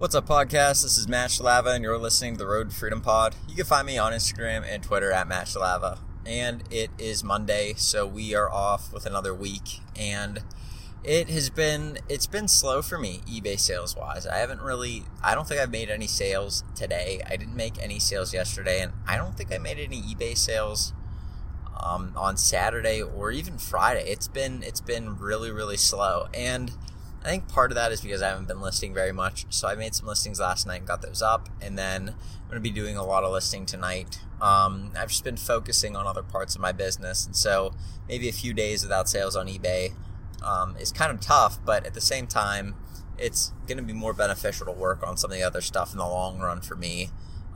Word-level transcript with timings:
What's 0.00 0.14
up, 0.14 0.26
podcast? 0.26 0.82
This 0.82 0.96
is 0.96 1.08
Matt 1.08 1.28
Shalava, 1.28 1.74
and 1.74 1.84
you're 1.84 1.98
listening 1.98 2.32
to 2.32 2.38
the 2.38 2.46
Road 2.46 2.70
to 2.70 2.74
Freedom 2.74 3.02
Pod. 3.02 3.34
You 3.46 3.54
can 3.54 3.66
find 3.66 3.86
me 3.86 3.98
on 3.98 4.14
Instagram 4.14 4.64
and 4.66 4.82
Twitter 4.82 5.12
at 5.12 5.28
Matt 5.28 5.44
Shalava. 5.44 5.98
And 6.24 6.64
it 6.70 6.88
is 6.96 7.22
Monday, 7.22 7.74
so 7.76 8.06
we 8.06 8.34
are 8.34 8.50
off 8.50 8.94
with 8.94 9.04
another 9.04 9.34
week. 9.34 9.80
And 9.94 10.42
it 11.04 11.28
has 11.28 11.50
been 11.50 11.98
it's 12.08 12.26
been 12.26 12.48
slow 12.48 12.80
for 12.80 12.96
me 12.96 13.20
eBay 13.30 13.60
sales 13.60 13.94
wise. 13.94 14.26
I 14.26 14.38
haven't 14.38 14.62
really 14.62 15.04
I 15.22 15.34
don't 15.34 15.46
think 15.46 15.60
I've 15.60 15.70
made 15.70 15.90
any 15.90 16.06
sales 16.06 16.64
today. 16.74 17.20
I 17.28 17.36
didn't 17.36 17.54
make 17.54 17.74
any 17.78 17.98
sales 17.98 18.32
yesterday, 18.32 18.80
and 18.80 18.92
I 19.06 19.18
don't 19.18 19.36
think 19.36 19.52
I 19.52 19.58
made 19.58 19.78
any 19.78 20.00
eBay 20.00 20.34
sales 20.34 20.94
um, 21.78 22.14
on 22.16 22.38
Saturday 22.38 23.02
or 23.02 23.32
even 23.32 23.58
Friday. 23.58 24.08
It's 24.10 24.28
been 24.28 24.62
it's 24.62 24.80
been 24.80 25.18
really 25.18 25.50
really 25.50 25.76
slow, 25.76 26.28
and 26.32 26.72
I 27.22 27.28
think 27.28 27.48
part 27.48 27.70
of 27.70 27.74
that 27.74 27.92
is 27.92 28.00
because 28.00 28.22
I 28.22 28.28
haven't 28.28 28.48
been 28.48 28.60
listing 28.60 28.94
very 28.94 29.12
much. 29.12 29.44
So 29.50 29.68
I 29.68 29.74
made 29.74 29.94
some 29.94 30.06
listings 30.06 30.40
last 30.40 30.66
night 30.66 30.78
and 30.78 30.86
got 30.86 31.02
those 31.02 31.20
up, 31.20 31.48
and 31.60 31.78
then 31.78 32.08
I'm 32.08 32.48
going 32.48 32.56
to 32.56 32.60
be 32.60 32.70
doing 32.70 32.96
a 32.96 33.04
lot 33.04 33.24
of 33.24 33.32
listing 33.32 33.66
tonight. 33.66 34.20
Um, 34.40 34.92
I've 34.98 35.10
just 35.10 35.24
been 35.24 35.36
focusing 35.36 35.96
on 35.96 36.06
other 36.06 36.22
parts 36.22 36.54
of 36.54 36.62
my 36.62 36.72
business, 36.72 37.26
and 37.26 37.36
so 37.36 37.74
maybe 38.08 38.28
a 38.28 38.32
few 38.32 38.54
days 38.54 38.82
without 38.82 39.08
sales 39.08 39.36
on 39.36 39.48
eBay 39.48 39.92
um, 40.42 40.76
is 40.78 40.92
kind 40.92 41.12
of 41.12 41.20
tough. 41.20 41.58
But 41.62 41.84
at 41.84 41.92
the 41.92 42.00
same 42.00 42.26
time, 42.26 42.74
it's 43.18 43.52
going 43.66 43.76
to 43.76 43.84
be 43.84 43.92
more 43.92 44.14
beneficial 44.14 44.64
to 44.66 44.72
work 44.72 45.06
on 45.06 45.18
some 45.18 45.30
of 45.30 45.36
the 45.36 45.42
other 45.42 45.60
stuff 45.60 45.92
in 45.92 45.98
the 45.98 46.06
long 46.06 46.38
run 46.38 46.62
for 46.62 46.74
me, 46.74 47.10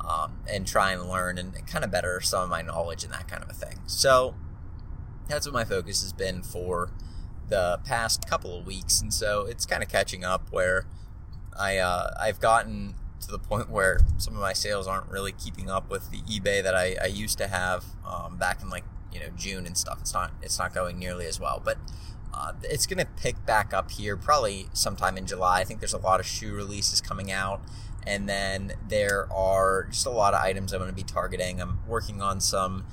um, 0.06 0.40
and 0.46 0.66
try 0.66 0.92
and 0.92 1.08
learn 1.08 1.38
and 1.38 1.66
kind 1.66 1.84
of 1.84 1.90
better 1.90 2.20
some 2.20 2.42
of 2.42 2.50
my 2.50 2.60
knowledge 2.60 3.02
and 3.02 3.14
that 3.14 3.28
kind 3.28 3.42
of 3.42 3.48
a 3.48 3.54
thing. 3.54 3.78
So 3.86 4.34
that's 5.26 5.46
what 5.46 5.54
my 5.54 5.64
focus 5.64 6.02
has 6.02 6.12
been 6.12 6.42
for 6.42 6.90
the 7.48 7.80
past 7.84 8.28
couple 8.28 8.58
of 8.58 8.66
weeks, 8.66 9.00
and 9.00 9.12
so 9.12 9.42
it's 9.42 9.66
kind 9.66 9.82
of 9.82 9.88
catching 9.88 10.24
up 10.24 10.48
where 10.50 10.86
I 11.58 11.78
uh, 11.78 12.14
I've 12.20 12.40
gotten 12.40 12.94
to 13.20 13.30
the 13.30 13.38
point 13.38 13.70
where 13.70 14.00
some 14.18 14.34
of 14.34 14.40
my 14.40 14.52
sales 14.52 14.86
aren't 14.86 15.10
really 15.10 15.32
keeping 15.32 15.70
up 15.70 15.90
with 15.90 16.10
the 16.10 16.18
eBay 16.22 16.62
that 16.62 16.74
I, 16.74 16.96
I 17.02 17.06
used 17.06 17.38
to 17.38 17.48
have 17.48 17.84
um, 18.06 18.36
back 18.36 18.62
in 18.62 18.68
like 18.68 18.84
you 19.12 19.20
know 19.20 19.28
June 19.36 19.66
and 19.66 19.76
stuff. 19.76 19.98
It's 20.00 20.14
not 20.14 20.32
it's 20.42 20.58
not 20.58 20.74
going 20.74 20.98
nearly 20.98 21.26
as 21.26 21.40
well, 21.40 21.60
but 21.64 21.78
uh, 22.32 22.52
it's 22.64 22.86
going 22.86 22.98
to 22.98 23.06
pick 23.16 23.46
back 23.46 23.72
up 23.72 23.92
here 23.92 24.16
probably 24.16 24.66
sometime 24.72 25.16
in 25.16 25.26
July. 25.26 25.60
I 25.60 25.64
think 25.64 25.80
there's 25.80 25.94
a 25.94 25.98
lot 25.98 26.20
of 26.20 26.26
shoe 26.26 26.54
releases 26.54 27.00
coming 27.00 27.30
out, 27.30 27.60
and 28.06 28.28
then 28.28 28.72
there 28.88 29.32
are 29.32 29.84
just 29.90 30.06
a 30.06 30.10
lot 30.10 30.34
of 30.34 30.42
items 30.42 30.72
I'm 30.72 30.80
going 30.80 30.90
to 30.90 30.96
be 30.96 31.04
targeting. 31.04 31.60
I'm 31.60 31.78
working 31.86 32.20
on 32.20 32.40
some 32.40 32.84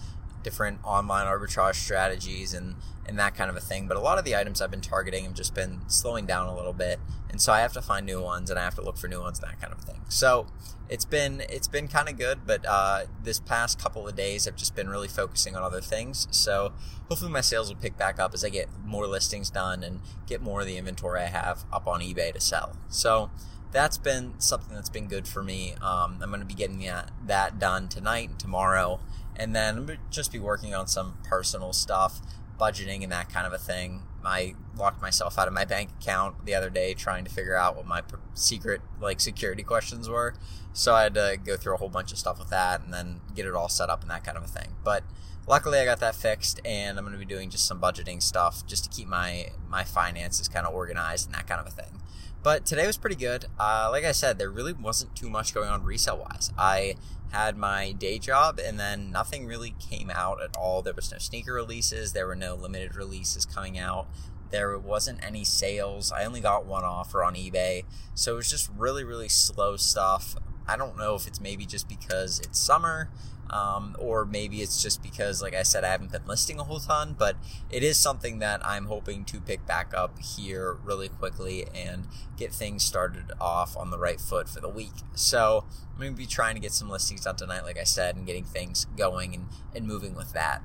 different 0.44 0.80
online 0.84 1.28
arbitrage 1.28 1.76
strategies 1.76 2.54
and 2.54 2.76
and 3.06 3.18
that 3.20 3.36
kind 3.36 3.50
of 3.50 3.56
a 3.56 3.60
thing. 3.60 3.88
But 3.88 3.98
a 3.98 4.00
lot 4.00 4.18
of 4.18 4.26
the 4.26 4.36
items 4.36 4.62
I've 4.62 4.72
been 4.72 4.82
targeting 4.82 5.26
have 5.26 5.34
just 5.34 5.54
been 5.54 5.82
slowing 5.88 6.26
down 6.26 6.48
a 6.48 6.56
little 6.56 6.74
bit, 6.74 7.00
and 7.30 7.42
so 7.42 7.52
I 7.52 7.62
have 7.62 7.74
to 7.74 7.82
find 7.82 8.06
new 8.06 8.22
ones 8.22 8.50
and 8.50 8.60
I 8.60 8.64
have 8.64 8.76
to 8.76 8.82
look 8.82 8.98
for 8.98 9.08
new 9.08 9.22
ones 9.22 9.40
and 9.40 9.50
that 9.50 9.60
kind 9.60 9.74
of 9.74 9.82
thing. 9.82 10.02
So 10.10 10.48
it's 10.90 11.06
been 11.06 11.42
it's 11.50 11.68
been 11.68 11.88
kind 11.88 12.10
of 12.10 12.18
good, 12.18 12.40
but 12.46 12.66
uh, 12.68 13.06
this 13.24 13.40
past 13.40 13.80
couple 13.80 14.08
of 14.08 14.16
days 14.16 14.48
I've 14.48 14.58
just 14.58 14.76
been 14.76 14.90
really 14.90 15.08
focusing 15.08 15.56
on 15.56 15.64
other 15.64 15.82
things. 15.82 16.28
So 16.32 16.74
hopefully 17.10 17.32
my 17.32 17.42
sales 17.42 17.70
will 17.70 17.80
pick 17.82 17.98
back 17.98 18.20
up 18.20 18.34
as 18.34 18.44
I 18.44 18.50
get 18.50 18.68
more 18.84 19.08
listings 19.08 19.50
done 19.50 19.84
and 19.84 20.02
get 20.28 20.42
more 20.42 20.62
of 20.62 20.68
the 20.68 20.78
inventory 20.78 21.22
I 21.22 21.28
have 21.28 21.64
up 21.72 21.88
on 21.88 22.02
eBay 22.02 22.34
to 22.34 22.40
sell. 22.40 22.76
So 22.90 23.32
that's 23.72 23.98
been 23.98 24.34
something 24.40 24.76
that's 24.76 24.90
been 24.90 25.08
good 25.08 25.28
for 25.28 25.42
me. 25.42 25.76
Um, 25.82 26.20
I'm 26.22 26.30
going 26.30 26.42
to 26.42 26.46
be 26.46 26.54
getting 26.54 26.80
that, 26.80 27.12
that 27.26 27.58
done 27.58 27.88
tonight 27.88 28.30
and 28.30 28.40
tomorrow. 28.40 29.00
And 29.42 29.56
then 29.56 29.98
just 30.12 30.32
be 30.32 30.40
working 30.40 30.76
on 30.76 30.88
some 30.88 31.18
personal 31.24 31.74
stuff 31.74 32.22
budgeting 32.60 33.02
and 33.02 33.12
that 33.12 33.30
kind 33.30 33.48
of 33.48 33.54
a 33.54 33.58
thing. 33.58 34.04
I 34.24 34.54
locked 34.78 35.02
myself 35.02 35.40
out 35.40 35.48
of 35.48 35.54
my 35.54 35.66
bank 35.66 35.90
account 36.00 36.46
the 36.46 36.54
other 36.54 36.70
day 36.70 36.94
trying 36.94 37.26
to 37.26 37.32
figure 37.32 37.56
out 37.56 37.76
what 37.76 37.88
my 37.88 38.04
secret 38.36 38.82
like 39.02 39.20
security 39.20 39.64
questions 39.64 40.08
were. 40.08 40.36
So 40.74 40.94
I 40.94 41.04
had 41.04 41.16
to 41.16 41.40
go 41.44 41.58
through 41.58 41.74
a 41.74 41.78
whole 41.78 41.90
bunch 41.90 42.12
of 42.12 42.20
stuff 42.20 42.38
with 42.38 42.50
that 42.52 42.82
and 42.82 42.94
then 42.94 43.22
get 43.34 43.48
it 43.48 43.56
all 43.56 43.68
set 43.68 43.90
up 43.90 44.02
and 44.02 44.12
that 44.12 44.24
kind 44.24 44.38
of 44.38 44.44
a 44.44 44.48
thing. 44.48 44.76
But 44.84 45.04
luckily 45.48 45.80
I 45.80 45.86
got 45.86 46.00
that 46.02 46.14
fixed 46.14 46.62
and 46.64 47.00
I'm 47.00 47.04
going 47.04 47.14
to 47.14 47.20
be 47.20 47.26
doing 47.26 47.50
just 47.50 47.66
some 47.66 47.82
budgeting 47.82 48.22
stuff 48.22 48.66
just 48.68 48.84
to 48.84 48.90
keep 48.92 49.08
my 49.08 49.48
my 49.68 49.84
finances 49.84 50.48
kind 50.48 50.68
of 50.68 50.74
organized 50.74 51.26
and 51.26 51.36
that 51.36 51.48
kind 51.48 51.60
of 51.60 51.66
a 51.66 51.72
thing. 51.72 52.01
But 52.44 52.66
today 52.66 52.88
was 52.88 52.98
pretty 52.98 53.16
good. 53.16 53.46
Uh, 53.60 53.90
like 53.92 54.04
I 54.04 54.12
said, 54.12 54.40
there 54.40 54.50
really 54.50 54.74
wasn't 54.74 55.16
too 55.16 55.30
much 55.30 55.54
going 55.54 55.70
on 55.70 55.84
resale 55.84 56.18
wise. 56.18 56.52
I 56.58 56.96
had 57.32 57.56
my 57.56 57.92
day 57.92 58.20
job 58.20 58.60
and 58.60 58.80
then 58.80 59.12
nothing 59.12 59.46
really 59.46 59.76
came 59.80 60.10
out 60.10 60.42
at 60.42 60.56
all. 60.58 60.82
There 60.82 60.94
was 60.94 61.12
no 61.12 61.18
sneaker 61.18 61.54
releases, 61.54 62.14
there 62.14 62.28
were 62.28 62.36
no 62.36 62.56
limited 62.56 62.96
releases 62.96 63.46
coming 63.46 63.78
out. 63.78 64.08
There 64.50 64.78
wasn't 64.78 65.24
any 65.24 65.46
sales. 65.46 66.12
I 66.12 66.26
only 66.26 66.42
got 66.42 66.66
one 66.66 66.84
offer 66.84 67.24
on 67.24 67.36
eBay. 67.36 67.86
So 68.16 68.34
it 68.34 68.36
was 68.38 68.50
just 68.50 68.70
really, 68.76 69.06
really 69.06 69.30
slow 69.30 69.78
stuff. 69.78 70.36
I 70.68 70.78
don't 70.78 70.98
know 70.98 71.16
if 71.16 71.28
it's 71.28 71.42
maybe 71.42 71.66
just 71.66 71.88
because 71.90 72.40
it's 72.40 72.60
summer 72.60 73.10
um, 73.52 73.98
or 74.00 74.26
maybe 74.26 74.62
it's 74.62 74.82
just 74.82 75.04
because, 75.04 75.42
like 75.42 75.54
I 75.54 75.64
said, 75.64 75.84
I 75.84 75.90
haven't 75.90 76.12
been 76.12 76.26
listing 76.26 76.60
a 76.60 76.64
whole 76.64 76.80
ton, 76.80 77.16
but 77.18 77.36
it 77.70 77.84
is 77.84 77.98
something 77.98 78.40
that 78.40 78.66
I'm 78.66 78.86
hoping 78.86 79.26
to 79.26 79.42
pick 79.42 79.66
back 79.66 79.94
up 79.94 80.18
here 80.20 80.78
really 80.84 81.10
quickly 81.10 81.68
and 81.76 82.08
get 82.38 82.54
things 82.54 82.84
started 82.84 83.34
off 83.42 83.76
on 83.76 83.92
the 83.92 84.00
right 84.00 84.22
foot 84.22 84.48
for 84.48 84.62
the 84.62 84.70
week. 84.70 84.94
So 85.16 85.66
I'm 85.94 86.00
going 86.00 86.14
to 86.14 86.18
be 86.18 86.26
trying 86.26 86.56
to 86.56 86.62
get 86.62 86.72
some 86.72 86.90
listings 86.90 87.26
done 87.26 87.36
tonight, 87.36 87.64
like 87.64 87.78
I 87.78 87.84
said, 87.84 88.16
and 88.16 88.26
getting 88.26 88.46
things 88.46 88.86
going 88.98 89.36
and, 89.36 89.48
and 89.76 89.86
moving 89.86 90.16
with 90.16 90.32
that. 90.32 90.62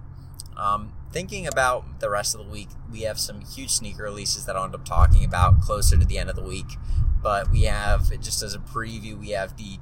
Um, 0.57 0.93
thinking 1.13 1.47
about 1.47 2.01
the 2.01 2.11
rest 2.11 2.35
of 2.35 2.45
the 2.45 2.51
week, 2.51 2.69
we 2.91 3.03
have 3.03 3.19
some 3.19 3.41
huge 3.41 3.71
sneaker 3.71 4.05
releases 4.05 4.47
that 4.47 4.57
I'll 4.57 4.65
end 4.65 4.75
up 4.75 4.85
talking 4.85 5.25
about 5.25 5.61
closer 5.61 5.97
to 5.97 6.05
the 6.05 6.19
end 6.19 6.31
of 6.31 6.37
the 6.37 6.43
week. 6.43 6.77
But 7.23 7.51
we 7.51 7.63
have, 7.63 8.09
just 8.21 8.43
as 8.43 8.55
a 8.55 8.59
preview, 8.59 9.19
we 9.19 9.31
have 9.31 9.57
the 9.57 9.79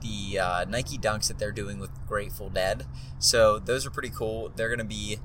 the 0.00 0.38
uh, 0.38 0.64
Nike 0.66 0.98
Dunks 0.98 1.26
that 1.28 1.38
they're 1.38 1.52
doing 1.52 1.80
with 1.80 1.90
Grateful 2.06 2.50
Dead. 2.50 2.86
So 3.18 3.58
those 3.58 3.86
are 3.86 3.90
pretty 3.90 4.10
cool. 4.10 4.52
They're 4.54 4.76
to 4.76 4.84
be, 4.84 5.18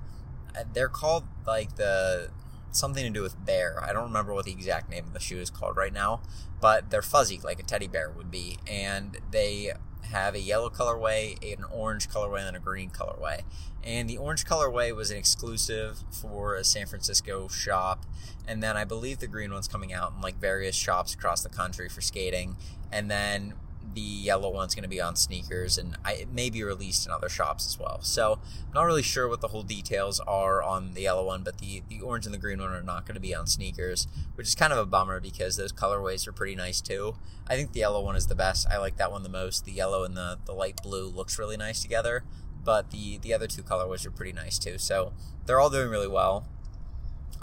uh, 0.57 0.63
they're 0.73 0.89
called 0.89 1.25
like 1.45 1.75
the 1.75 2.29
something 2.71 3.03
to 3.03 3.09
do 3.09 3.21
with 3.21 3.43
bear. 3.45 3.83
I 3.83 3.91
don't 3.91 4.05
remember 4.05 4.33
what 4.33 4.45
the 4.45 4.51
exact 4.51 4.89
name 4.89 5.05
of 5.05 5.13
the 5.13 5.19
shoe 5.19 5.39
is 5.39 5.49
called 5.49 5.75
right 5.75 5.93
now, 5.93 6.21
but 6.61 6.89
they're 6.89 7.01
fuzzy 7.01 7.39
like 7.43 7.59
a 7.59 7.63
teddy 7.63 7.87
bear 7.87 8.09
would 8.09 8.31
be, 8.31 8.57
and 8.65 9.17
they 9.31 9.73
have 10.11 10.35
a 10.35 10.39
yellow 10.39 10.69
colorway, 10.69 11.37
an 11.53 11.63
orange 11.65 12.09
colorway, 12.09 12.47
and 12.47 12.55
a 12.55 12.59
green 12.59 12.89
colorway. 12.89 13.41
And 13.83 14.09
the 14.09 14.17
orange 14.17 14.45
colorway 14.45 14.95
was 14.95 15.09
an 15.09 15.17
exclusive 15.17 16.03
for 16.11 16.55
a 16.55 16.63
San 16.63 16.85
Francisco 16.85 17.47
shop, 17.47 18.05
and 18.47 18.61
then 18.61 18.77
I 18.77 18.83
believe 18.83 19.19
the 19.19 19.27
green 19.27 19.51
one's 19.51 19.67
coming 19.67 19.91
out 19.93 20.13
in 20.15 20.21
like 20.21 20.35
various 20.35 20.75
shops 20.75 21.13
across 21.13 21.41
the 21.41 21.49
country 21.49 21.89
for 21.89 22.01
skating. 22.01 22.57
And 22.91 23.09
then 23.09 23.53
the 23.93 24.01
yellow 24.01 24.49
one's 24.49 24.75
going 24.75 24.83
to 24.83 24.89
be 24.89 25.01
on 25.01 25.15
SNKRS 25.15 25.77
and 25.77 25.97
I, 26.03 26.13
it 26.13 26.31
may 26.31 26.49
be 26.49 26.63
released 26.63 27.05
in 27.05 27.11
other 27.11 27.29
shops 27.29 27.65
as 27.67 27.79
well. 27.79 27.99
So 28.01 28.39
I'm 28.67 28.73
not 28.73 28.83
really 28.83 29.01
sure 29.01 29.27
what 29.27 29.41
the 29.41 29.49
whole 29.49 29.63
details 29.63 30.19
are 30.21 30.63
on 30.63 30.93
the 30.93 31.01
yellow 31.01 31.25
one, 31.25 31.43
but 31.43 31.57
the, 31.57 31.83
the 31.89 32.01
orange 32.01 32.25
and 32.25 32.33
the 32.33 32.39
green 32.39 32.59
one 32.59 32.71
are 32.71 32.81
not 32.81 33.05
going 33.05 33.15
to 33.15 33.21
be 33.21 33.35
on 33.35 33.45
SNKRS, 33.45 34.07
which 34.35 34.47
is 34.47 34.55
kind 34.55 34.71
of 34.73 34.79
a 34.79 34.85
bummer 34.85 35.19
because 35.19 35.57
those 35.57 35.71
colorways 35.71 36.27
are 36.27 36.31
pretty 36.31 36.55
nice 36.55 36.81
too. 36.81 37.15
I 37.47 37.55
think 37.55 37.73
the 37.73 37.81
yellow 37.81 38.03
one 38.03 38.15
is 38.15 38.27
the 38.27 38.35
best. 38.35 38.67
I 38.69 38.77
like 38.77 38.97
that 38.97 39.11
one 39.11 39.23
the 39.23 39.29
most. 39.29 39.65
The 39.65 39.71
yellow 39.71 40.03
and 40.03 40.15
the, 40.15 40.39
the 40.45 40.53
light 40.53 40.81
blue 40.81 41.07
looks 41.07 41.37
really 41.37 41.57
nice 41.57 41.81
together, 41.81 42.23
but 42.63 42.91
the, 42.91 43.17
the 43.17 43.33
other 43.33 43.47
two 43.47 43.63
colorways 43.63 44.05
are 44.05 44.11
pretty 44.11 44.33
nice 44.33 44.57
too. 44.57 44.77
So 44.77 45.13
they're 45.45 45.59
all 45.59 45.69
doing 45.69 45.89
really 45.89 46.07
well. 46.07 46.47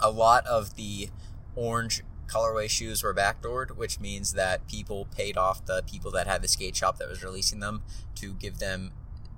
A 0.01 0.09
lot 0.09 0.45
of 0.47 0.75
the 0.75 1.09
orange 1.55 2.03
colorway 2.29 2.69
shoes 2.69 3.03
were 3.03 3.13
backdoored, 3.13 3.71
which 3.71 3.99
means 3.99 4.33
that 4.33 4.67
people 4.67 5.05
paid 5.05 5.37
off 5.37 5.65
the 5.65 5.83
people 5.89 6.11
that 6.11 6.27
had 6.27 6.41
the 6.41 6.47
skate 6.47 6.75
shop 6.75 6.97
that 6.97 7.09
was 7.09 7.23
releasing 7.23 7.59
them 7.59 7.81
to 8.15 8.33
give 8.33 8.59
them 8.59 8.91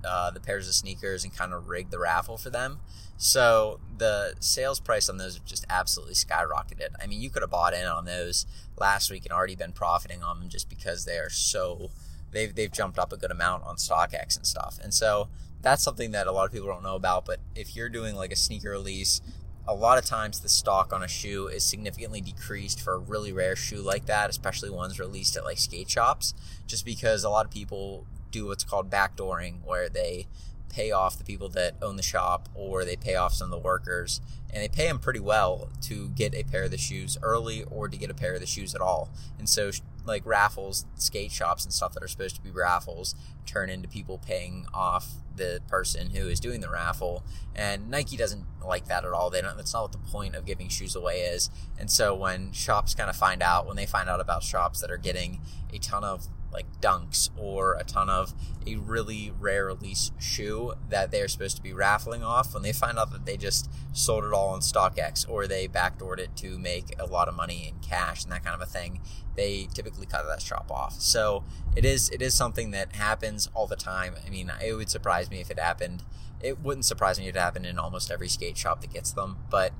uh, 0.04 0.30
the 0.30 0.40
pairs 0.40 0.68
of 0.68 0.74
sneakers 0.74 1.24
and 1.24 1.34
kind 1.36 1.52
of 1.52 1.68
rig 1.68 1.90
the 1.90 1.98
raffle 1.98 2.36
for 2.36 2.50
them. 2.50 2.80
So 3.16 3.80
the 3.96 4.34
sales 4.40 4.80
price 4.80 5.08
on 5.08 5.16
those 5.16 5.38
just 5.40 5.64
absolutely 5.70 6.14
skyrocketed. 6.14 6.88
I 7.00 7.06
mean, 7.06 7.20
you 7.20 7.30
could 7.30 7.42
have 7.42 7.50
bought 7.50 7.74
in 7.74 7.86
on 7.86 8.04
those 8.04 8.46
last 8.76 9.10
week 9.10 9.24
and 9.24 9.32
already 9.32 9.54
been 9.54 9.72
profiting 9.72 10.22
on 10.22 10.40
them 10.40 10.48
just 10.48 10.68
because 10.68 11.04
they 11.04 11.18
are 11.18 11.30
so 11.30 11.90
they've 12.32 12.52
they've 12.54 12.72
jumped 12.72 12.98
up 12.98 13.12
a 13.12 13.16
good 13.16 13.30
amount 13.30 13.64
on 13.64 13.76
StockX 13.76 14.36
and 14.36 14.46
stuff. 14.46 14.78
And 14.82 14.92
so 14.92 15.28
that's 15.60 15.82
something 15.82 16.10
that 16.10 16.26
a 16.26 16.32
lot 16.32 16.46
of 16.46 16.52
people 16.52 16.66
don't 16.66 16.82
know 16.82 16.96
about. 16.96 17.24
But 17.24 17.38
if 17.54 17.76
you're 17.76 17.88
doing 17.88 18.16
like 18.16 18.32
a 18.32 18.36
sneaker 18.36 18.70
release 18.70 19.20
a 19.66 19.74
lot 19.74 19.98
of 19.98 20.04
times 20.04 20.40
the 20.40 20.48
stock 20.48 20.92
on 20.92 21.02
a 21.02 21.08
shoe 21.08 21.46
is 21.46 21.64
significantly 21.64 22.20
decreased 22.20 22.80
for 22.80 22.94
a 22.94 22.98
really 22.98 23.32
rare 23.32 23.54
shoe 23.54 23.80
like 23.80 24.06
that, 24.06 24.28
especially 24.28 24.70
ones 24.70 24.98
released 24.98 25.36
at 25.36 25.44
like 25.44 25.58
skate 25.58 25.88
shops, 25.88 26.34
just 26.66 26.84
because 26.84 27.22
a 27.22 27.30
lot 27.30 27.46
of 27.46 27.52
people 27.52 28.06
do 28.30 28.46
what's 28.46 28.64
called 28.64 28.90
backdooring, 28.90 29.64
where 29.64 29.88
they 29.88 30.26
pay 30.72 30.90
off 30.90 31.18
the 31.18 31.24
people 31.24 31.48
that 31.50 31.74
own 31.82 31.96
the 31.96 32.02
shop 32.02 32.48
or 32.54 32.84
they 32.84 32.96
pay 32.96 33.14
off 33.14 33.34
some 33.34 33.46
of 33.46 33.50
the 33.50 33.58
workers 33.58 34.20
and 34.52 34.62
they 34.62 34.68
pay 34.68 34.86
them 34.86 34.98
pretty 34.98 35.20
well 35.20 35.70
to 35.82 36.08
get 36.10 36.34
a 36.34 36.42
pair 36.42 36.64
of 36.64 36.70
the 36.70 36.78
shoes 36.78 37.16
early 37.22 37.64
or 37.64 37.88
to 37.88 37.96
get 37.96 38.10
a 38.10 38.14
pair 38.14 38.34
of 38.34 38.40
the 38.40 38.46
shoes 38.46 38.74
at 38.74 38.80
all. 38.80 39.10
And 39.38 39.48
so 39.48 39.70
like 40.04 40.24
raffles, 40.26 40.84
skate 40.96 41.30
shops 41.30 41.64
and 41.64 41.72
stuff 41.72 41.94
that 41.94 42.02
are 42.02 42.08
supposed 42.08 42.36
to 42.36 42.42
be 42.42 42.50
raffles 42.50 43.14
turn 43.46 43.70
into 43.70 43.88
people 43.88 44.18
paying 44.18 44.66
off 44.74 45.12
the 45.36 45.60
person 45.68 46.10
who 46.10 46.28
is 46.28 46.40
doing 46.40 46.60
the 46.60 46.68
raffle. 46.68 47.24
And 47.54 47.88
Nike 47.88 48.16
doesn't 48.16 48.44
like 48.64 48.86
that 48.86 49.04
at 49.04 49.12
all. 49.12 49.30
They 49.30 49.40
don't. 49.40 49.56
That's 49.56 49.72
not 49.72 49.82
what 49.82 49.92
the 49.92 49.98
point 49.98 50.34
of 50.34 50.44
giving 50.44 50.68
shoes 50.68 50.94
away 50.94 51.20
is. 51.20 51.50
And 51.78 51.90
so 51.90 52.14
when 52.14 52.52
shops 52.52 52.94
kind 52.94 53.08
of 53.08 53.16
find 53.16 53.42
out, 53.42 53.66
when 53.66 53.76
they 53.76 53.86
find 53.86 54.08
out 54.08 54.20
about 54.20 54.42
shops 54.42 54.80
that 54.80 54.90
are 54.90 54.98
getting 54.98 55.40
a 55.72 55.78
ton 55.78 56.04
of 56.04 56.26
like 56.52 56.66
dunks 56.80 57.30
or 57.36 57.74
a 57.74 57.84
ton 57.84 58.10
of 58.10 58.34
a 58.66 58.76
really 58.76 59.32
rare 59.40 59.66
release 59.66 60.12
shoe 60.18 60.74
that 60.88 61.10
they're 61.10 61.28
supposed 61.28 61.56
to 61.56 61.62
be 61.62 61.72
raffling 61.72 62.22
off 62.22 62.54
when 62.54 62.62
they 62.62 62.72
find 62.72 62.98
out 62.98 63.10
that 63.10 63.26
they 63.26 63.36
just 63.36 63.70
sold 63.92 64.24
it 64.24 64.32
all 64.32 64.50
on 64.50 64.60
StockX 64.60 65.28
or 65.28 65.46
they 65.46 65.66
backdoored 65.66 66.18
it 66.18 66.36
to 66.36 66.58
make 66.58 66.94
a 66.98 67.06
lot 67.06 67.28
of 67.28 67.34
money 67.34 67.68
in 67.68 67.80
cash 67.80 68.22
and 68.22 68.32
that 68.32 68.44
kind 68.44 68.54
of 68.54 68.60
a 68.60 68.70
thing 68.70 69.00
they 69.34 69.66
typically 69.72 70.06
cut 70.06 70.26
that 70.28 70.42
shop 70.42 70.70
off. 70.70 71.00
So 71.00 71.44
it 71.74 71.84
is 71.84 72.10
it 72.10 72.20
is 72.20 72.34
something 72.34 72.70
that 72.72 72.96
happens 72.96 73.48
all 73.54 73.66
the 73.66 73.76
time. 73.76 74.14
I 74.26 74.30
mean 74.30 74.52
it 74.64 74.74
would 74.74 74.90
surprise 74.90 75.30
me 75.30 75.40
if 75.40 75.50
it 75.50 75.58
happened. 75.58 76.04
It 76.40 76.60
wouldn't 76.60 76.84
surprise 76.84 77.18
me 77.18 77.28
if 77.28 77.36
it 77.36 77.38
happened 77.38 77.66
in 77.66 77.78
almost 77.78 78.10
every 78.10 78.28
skate 78.28 78.58
shop 78.58 78.80
that 78.80 78.92
gets 78.92 79.12
them 79.12 79.38
but 79.50 79.72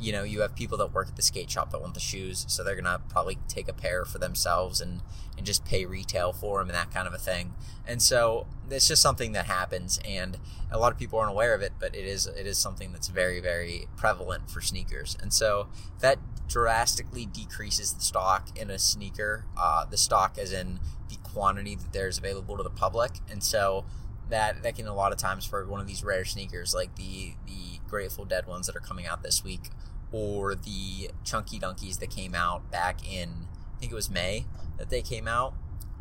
you 0.00 0.12
know, 0.12 0.24
you 0.24 0.40
have 0.40 0.54
people 0.54 0.78
that 0.78 0.92
work 0.92 1.08
at 1.08 1.16
the 1.16 1.22
skate 1.22 1.50
shop 1.50 1.70
that 1.70 1.80
want 1.80 1.94
the 1.94 2.00
shoes, 2.00 2.44
so 2.48 2.64
they're 2.64 2.76
gonna 2.76 3.00
probably 3.08 3.38
take 3.48 3.68
a 3.68 3.72
pair 3.72 4.04
for 4.04 4.18
themselves 4.18 4.80
and 4.80 5.00
and 5.36 5.46
just 5.46 5.64
pay 5.64 5.86
retail 5.86 6.32
for 6.32 6.58
them 6.58 6.68
and 6.68 6.76
that 6.76 6.92
kind 6.92 7.06
of 7.06 7.14
a 7.14 7.18
thing. 7.18 7.54
And 7.86 8.02
so 8.02 8.46
it's 8.70 8.86
just 8.88 9.02
something 9.02 9.32
that 9.32 9.46
happens, 9.46 9.98
and 10.04 10.38
a 10.70 10.78
lot 10.78 10.92
of 10.92 10.98
people 10.98 11.18
aren't 11.18 11.30
aware 11.30 11.54
of 11.54 11.62
it, 11.62 11.72
but 11.78 11.94
it 11.94 12.04
is 12.04 12.26
it 12.26 12.46
is 12.46 12.58
something 12.58 12.92
that's 12.92 13.08
very 13.08 13.40
very 13.40 13.86
prevalent 13.96 14.50
for 14.50 14.60
sneakers. 14.60 15.16
And 15.20 15.32
so 15.32 15.68
that 16.00 16.18
drastically 16.48 17.24
decreases 17.26 17.94
the 17.94 18.02
stock 18.02 18.48
in 18.58 18.70
a 18.70 18.78
sneaker, 18.78 19.46
uh, 19.56 19.84
the 19.86 19.96
stock 19.96 20.36
as 20.38 20.52
in 20.52 20.80
the 21.08 21.16
quantity 21.22 21.74
that 21.74 21.92
there's 21.92 22.18
available 22.18 22.56
to 22.56 22.62
the 22.62 22.70
public, 22.70 23.12
and 23.30 23.42
so 23.42 23.84
that 24.32 24.62
that 24.62 24.74
can 24.74 24.86
a 24.86 24.94
lot 24.94 25.12
of 25.12 25.18
times 25.18 25.44
for 25.44 25.64
one 25.66 25.80
of 25.80 25.86
these 25.86 26.02
rare 26.02 26.24
sneakers 26.24 26.74
like 26.74 26.96
the 26.96 27.34
the 27.46 27.78
Grateful 27.88 28.24
Dead 28.24 28.46
ones 28.46 28.66
that 28.66 28.74
are 28.74 28.80
coming 28.80 29.06
out 29.06 29.22
this 29.22 29.44
week 29.44 29.68
or 30.10 30.54
the 30.54 31.10
Chunky 31.24 31.58
Dunkies 31.58 31.98
that 31.98 32.10
came 32.10 32.34
out 32.34 32.70
back 32.70 33.00
in, 33.06 33.46
I 33.76 33.80
think 33.80 33.92
it 33.92 33.94
was 33.94 34.10
May 34.10 34.46
that 34.78 34.90
they 34.90 35.02
came 35.02 35.28
out. 35.28 35.54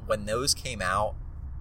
When 0.06 0.26
those 0.26 0.54
came 0.54 0.82
out, 0.82 1.16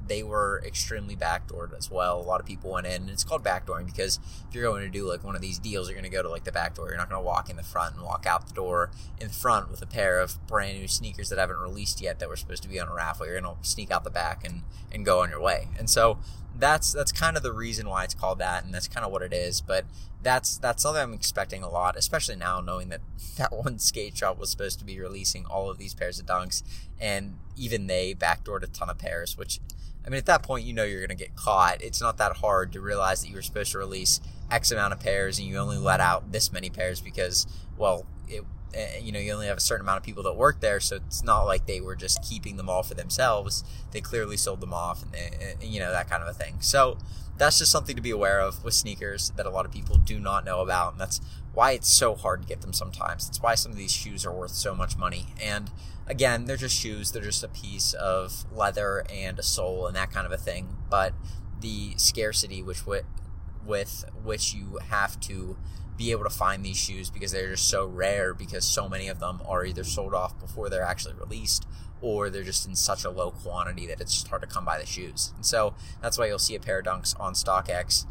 they 0.07 0.23
were 0.23 0.63
extremely 0.67 1.17
backdoored 1.17 1.77
as 1.77 1.91
well. 1.91 2.21
A 2.21 2.23
lot 2.23 2.41
of 2.41 2.47
people 2.47 2.71
went 2.71 2.87
in, 2.87 3.03
and 3.03 3.11
it's 3.11 3.25
called 3.25 3.45
backdooring 3.45 3.87
because 3.87 4.19
if 4.49 4.55
you're 4.55 4.65
going 4.65 4.83
to 4.83 4.91
do 4.91 5.07
like 5.07 5.23
one 5.23 5.37
of 5.37 5.43
these 5.43 5.59
deals, 5.59 5.89
you're 5.89 5.95
going 5.95 6.11
to 6.11 6.15
go 6.15 6.23
to 6.23 6.29
like 6.29 6.45
the 6.45 6.53
back 6.53 6.75
door. 6.75 6.89
You're 6.89 6.97
not 6.97 7.09
going 7.09 7.21
to 7.21 7.27
walk 7.27 7.49
in 7.49 7.57
the 7.57 7.63
front 7.63 7.95
and 7.95 8.05
walk 8.05 8.27
out 8.27 8.49
the 8.49 8.55
door 8.55 8.91
in 9.21 9.29
front 9.29 9.71
with 9.71 9.83
a 9.83 9.87
pair 9.87 10.19
of 10.19 10.45
brand 10.47 10.79
new 10.79 10.89
sneakers 10.89 11.29
that 11.29 11.39
haven't 11.39 11.59
released 11.59 12.01
yet 12.01 12.19
that 12.19 12.29
were 12.29 12.37
supposed 12.37 12.63
to 12.63 12.69
be 12.69 12.81
on 12.81 12.89
a 12.89 12.95
raffle. 12.95 13.27
You're 13.27 13.41
going 13.41 13.57
to 13.57 13.69
sneak 13.69 13.91
out 13.91 14.05
the 14.05 14.11
back 14.11 14.45
and 14.45 14.63
and 14.93 15.05
go 15.05 15.21
on 15.21 15.31
your 15.31 15.41
way. 15.41 15.69
And 15.79 15.89
so 15.89 16.19
that's 16.59 16.93
that's 16.93 17.13
kind 17.13 17.37
of 17.37 17.43
the 17.43 17.53
reason 17.53 17.89
why 17.89 18.05
it's 18.05 18.15
called 18.15 18.39
that, 18.39 18.65
and 18.65 18.75
that's 18.75 18.89
kind 18.89 19.05
of 19.05 19.13
what 19.13 19.23
it 19.23 19.33
is. 19.33 19.61
But 19.61 19.87
that's 20.23 20.59
that's 20.59 20.83
something 20.83 21.03
I'm 21.03 21.15
expecting 21.15 21.63
a 21.63 21.71
lot, 21.71 21.97
especially 21.97 22.37
now 22.37 22.61
knowing 22.61 22.89
that 22.91 23.01
that 23.39 23.53
one 23.53 23.79
skate 23.79 24.17
shop 24.17 24.39
was 24.39 24.51
supposed 24.51 24.79
to 24.81 24.85
be 24.85 25.01
releasing 25.01 25.47
all 25.47 25.71
of 25.71 25.79
these 25.79 25.95
pairs 25.95 26.19
of 26.19 26.27
dunks, 26.27 26.63
and 27.01 27.39
even 27.57 27.87
they 27.87 28.15
backdoored 28.15 28.63
a 28.63 28.67
ton 28.67 28.91
of 28.91 28.99
pairs. 28.99 29.37
Which, 29.37 29.61
I 30.05 30.09
mean, 30.09 30.19
at 30.19 30.27
that 30.27 30.43
point, 30.43 30.65
you 30.65 30.73
know 30.73 30.85
you're 30.85 31.01
going 31.01 31.17
to 31.17 31.25
get 31.25 31.37
caught. 31.37 31.83
It's 31.83 32.01
not 32.01 32.17
that 32.19 32.39
hard 32.39 32.73
to 32.73 32.81
realize 32.81 33.23
that 33.23 33.29
you 33.29 33.35
were 33.35 33.43
supposed 33.43 33.73
to 33.73 33.79
release 33.79 34.21
X 34.51 34.71
amount 34.71 34.93
of 34.93 35.01
pairs, 35.01 35.39
and 35.39 35.47
you 35.47 35.59
only 35.59 35.77
let 35.77 36.01
out 36.01 36.33
this 36.33 36.53
many 36.53 36.71
pairs 36.71 37.01
because, 37.01 37.47
well, 37.77 38.07
it 38.29 38.45
you 39.01 39.13
know 39.13 39.19
you 39.19 39.33
only 39.33 39.47
have 39.47 39.57
a 39.57 39.61
certain 39.61 39.85
amount 39.85 39.99
of 39.99 40.03
people 40.03 40.23
that 40.23 40.35
work 40.35 40.61
there 40.61 40.81
so 40.81 40.97
it's 40.97 41.23
not 41.25 41.43
like 41.43 41.67
they 41.67 41.81
were 41.81 41.97
just 41.97 42.23
keeping 42.23 42.57
them 42.57 42.69
all 42.69 42.83
for 42.83 42.95
themselves. 42.95 43.65
They 43.91 44.01
clearly 44.01 44.37
sold 44.37 44.61
them 44.61 44.73
off 44.73 45.03
and 45.03 45.13
they, 45.13 45.31
eh, 45.41 45.55
you 45.61 45.81
know 45.81 45.91
that 45.91 46.09
kind 46.09 46.23
of 46.23 46.29
a 46.29 46.35
thing. 46.35 46.57
So 46.61 46.99
that's 47.37 47.59
just 47.59 47.73
something 47.73 47.97
to 47.97 48.03
be 48.03 48.11
aware 48.11 48.41
of 48.41 48.63
with 48.63 48.75
sneakers 48.75 49.31
that 49.37 49.47
a 49.47 49.51
lot 49.51 49.65
of 49.65 49.73
people 49.73 49.97
do 49.97 50.19
not 50.21 50.45
know 50.45 50.61
about 50.61 50.93
and 50.93 51.01
that's 51.01 51.21
why 51.53 51.73
it's 51.73 51.89
so 51.89 52.15
hard 52.15 52.43
to 52.43 52.49
get 52.49 52.61
them 52.61 52.73
sometimes. 52.73 53.29
It's 53.29 53.43
why 53.43 53.55
some 53.55 53.73
of 53.73 53.79
these 53.79 53.93
shoes 53.93 54.25
are 54.25 54.33
worth 54.33 54.53
so 54.53 54.75
much 54.75 54.97
money. 54.97 55.27
And 55.43 55.71
again 56.07 56.45
they're 56.45 56.57
just 56.57 56.77
shoes 56.77 57.13
they're 57.13 57.23
just 57.23 57.45
a 57.45 57.49
piece 57.49 57.93
of 57.93 58.45
leather 58.53 59.05
and 59.13 59.39
a 59.39 59.43
sole 59.45 59.87
and 59.87 59.97
that 59.97 60.11
kind 60.11 60.27
of 60.27 60.33
a 60.33 60.39
thing. 60.39 60.77
But 60.89 61.15
the 61.61 61.95
scarcity 61.97 62.63
which 62.63 62.87
with, 62.87 63.05
with 63.65 64.05
which 64.23 64.55
you 64.55 64.79
have 64.89 65.19
to 65.21 65.57
be 66.01 66.13
able 66.13 66.25
to 66.25 66.31
find 66.31 66.65
these 66.65 66.79
shoes 66.79 67.11
because 67.11 67.31
they're 67.31 67.51
just 67.51 67.69
so 67.69 67.85
rare 67.85 68.33
because 68.33 68.65
so 68.65 68.89
many 68.89 69.07
of 69.07 69.21
them 69.21 69.39
are 69.47 69.67
either 69.67 69.85
sold 69.85 70.15
off 70.15 70.41
before 70.41 70.71
they're 70.71 70.83
actually 70.83 71.13
released 71.13 71.69
or 72.01 72.31
they're 72.31 72.43
just 72.43 72.67
in 72.67 72.75
such 72.75 73.05
a 73.05 73.11
low 73.11 73.31
quantity 73.31 73.87
that 73.87 74.01
it's 74.01 74.15
just 74.15 74.29
hard 74.29 74.41
to 74.41 74.49
come 74.49 74.65
by 74.65 74.79
the 74.79 74.87
shoes. 74.87 75.35
And 75.37 75.45
so 75.45 75.75
that's 76.01 76.17
why 76.17 76.27
you'll 76.27 76.39
see 76.39 76.55
a 76.55 76.61
pair 76.61 76.79
of 76.79 76.87
dunks 76.87 77.15
on 77.21 77.35
StockX. 77.35 78.07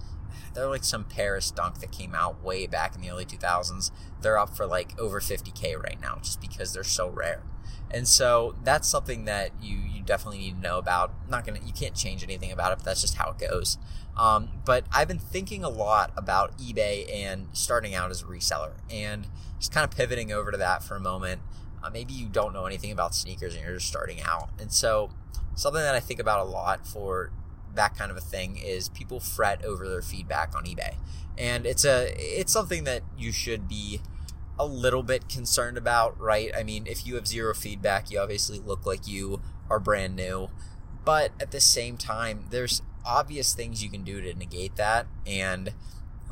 They're 0.53 0.69
like 0.69 0.83
some 0.83 1.03
Paris 1.03 1.49
dunk 1.49 1.79
that 1.79 1.91
came 1.91 2.13
out 2.13 2.43
way 2.43 2.67
back 2.67 2.93
in 2.93 3.01
the 3.01 3.09
early 3.09 3.25
2000s. 3.25 3.89
They're 4.21 4.37
up 4.37 4.55
for 4.55 4.67
like 4.67 4.93
over 4.99 5.19
50k 5.19 5.75
right 5.81 5.99
now 5.99 6.19
just 6.21 6.39
because 6.39 6.73
they're 6.73 6.83
so 6.83 7.09
rare. 7.09 7.41
And 7.89 8.07
so 8.07 8.53
that's 8.63 8.87
something 8.87 9.25
that 9.25 9.49
you 9.59 9.75
you 9.77 9.88
definitely 10.09 10.39
need 10.39 10.55
to 10.55 10.61
know 10.61 10.77
about. 10.77 11.11
Not 11.29 11.45
gonna 11.45 11.59
you 11.65 11.71
can't 11.71 11.95
change 11.95 12.23
anything 12.23 12.51
about 12.51 12.73
it, 12.73 12.79
but 12.79 12.85
that's 12.85 13.01
just 13.01 13.15
how 13.15 13.31
it 13.31 13.37
goes. 13.37 13.77
Um, 14.17 14.49
but 14.65 14.83
I've 14.91 15.07
been 15.07 15.19
thinking 15.19 15.63
a 15.63 15.69
lot 15.69 16.11
about 16.17 16.57
eBay 16.57 17.09
and 17.13 17.47
starting 17.53 17.95
out 17.95 18.11
as 18.11 18.21
a 18.21 18.25
reseller 18.25 18.73
and 18.91 19.27
just 19.59 19.71
kind 19.71 19.85
of 19.85 19.95
pivoting 19.95 20.33
over 20.33 20.51
to 20.51 20.57
that 20.57 20.83
for 20.83 20.97
a 20.97 20.99
moment. 20.99 21.41
Uh, 21.81 21.89
maybe 21.89 22.13
you 22.13 22.27
don't 22.27 22.51
know 22.51 22.65
anything 22.65 22.91
about 22.91 23.15
sneakers 23.15 23.55
and 23.55 23.63
you're 23.63 23.75
just 23.75 23.87
starting 23.87 24.19
out. 24.21 24.49
And 24.59 24.73
so, 24.73 25.11
something 25.55 25.81
that 25.81 25.95
I 25.95 26.01
think 26.01 26.19
about 26.19 26.45
a 26.45 26.49
lot 26.49 26.85
for 26.85 27.31
that 27.75 27.95
kind 27.95 28.11
of 28.11 28.17
a 28.17 28.21
thing 28.21 28.57
is 28.57 28.89
people 28.89 29.21
fret 29.21 29.63
over 29.63 29.87
their 29.87 30.01
feedback 30.01 30.53
on 30.55 30.65
eBay. 30.65 30.95
And 31.37 31.65
it's 31.65 31.85
a 31.85 32.13
it's 32.17 32.51
something 32.51 32.83
that 32.83 33.03
you 33.17 33.31
should 33.31 33.69
be 33.69 34.01
a 34.59 34.65
little 34.65 35.03
bit 35.03 35.29
concerned 35.29 35.77
about, 35.77 36.19
right? 36.19 36.51
I 36.55 36.63
mean, 36.63 36.85
if 36.85 37.07
you 37.07 37.15
have 37.15 37.25
zero 37.25 37.53
feedback, 37.53 38.11
you 38.11 38.19
obviously 38.19 38.59
look 38.59 38.85
like 38.85 39.07
you 39.07 39.41
are 39.69 39.79
brand 39.79 40.15
new. 40.15 40.49
But 41.05 41.31
at 41.39 41.51
the 41.51 41.61
same 41.61 41.95
time, 41.95 42.45
there's 42.49 42.81
obvious 43.05 43.53
things 43.53 43.81
you 43.81 43.89
can 43.89 44.03
do 44.03 44.21
to 44.21 44.33
negate 44.33 44.75
that. 44.75 45.07
And 45.25 45.73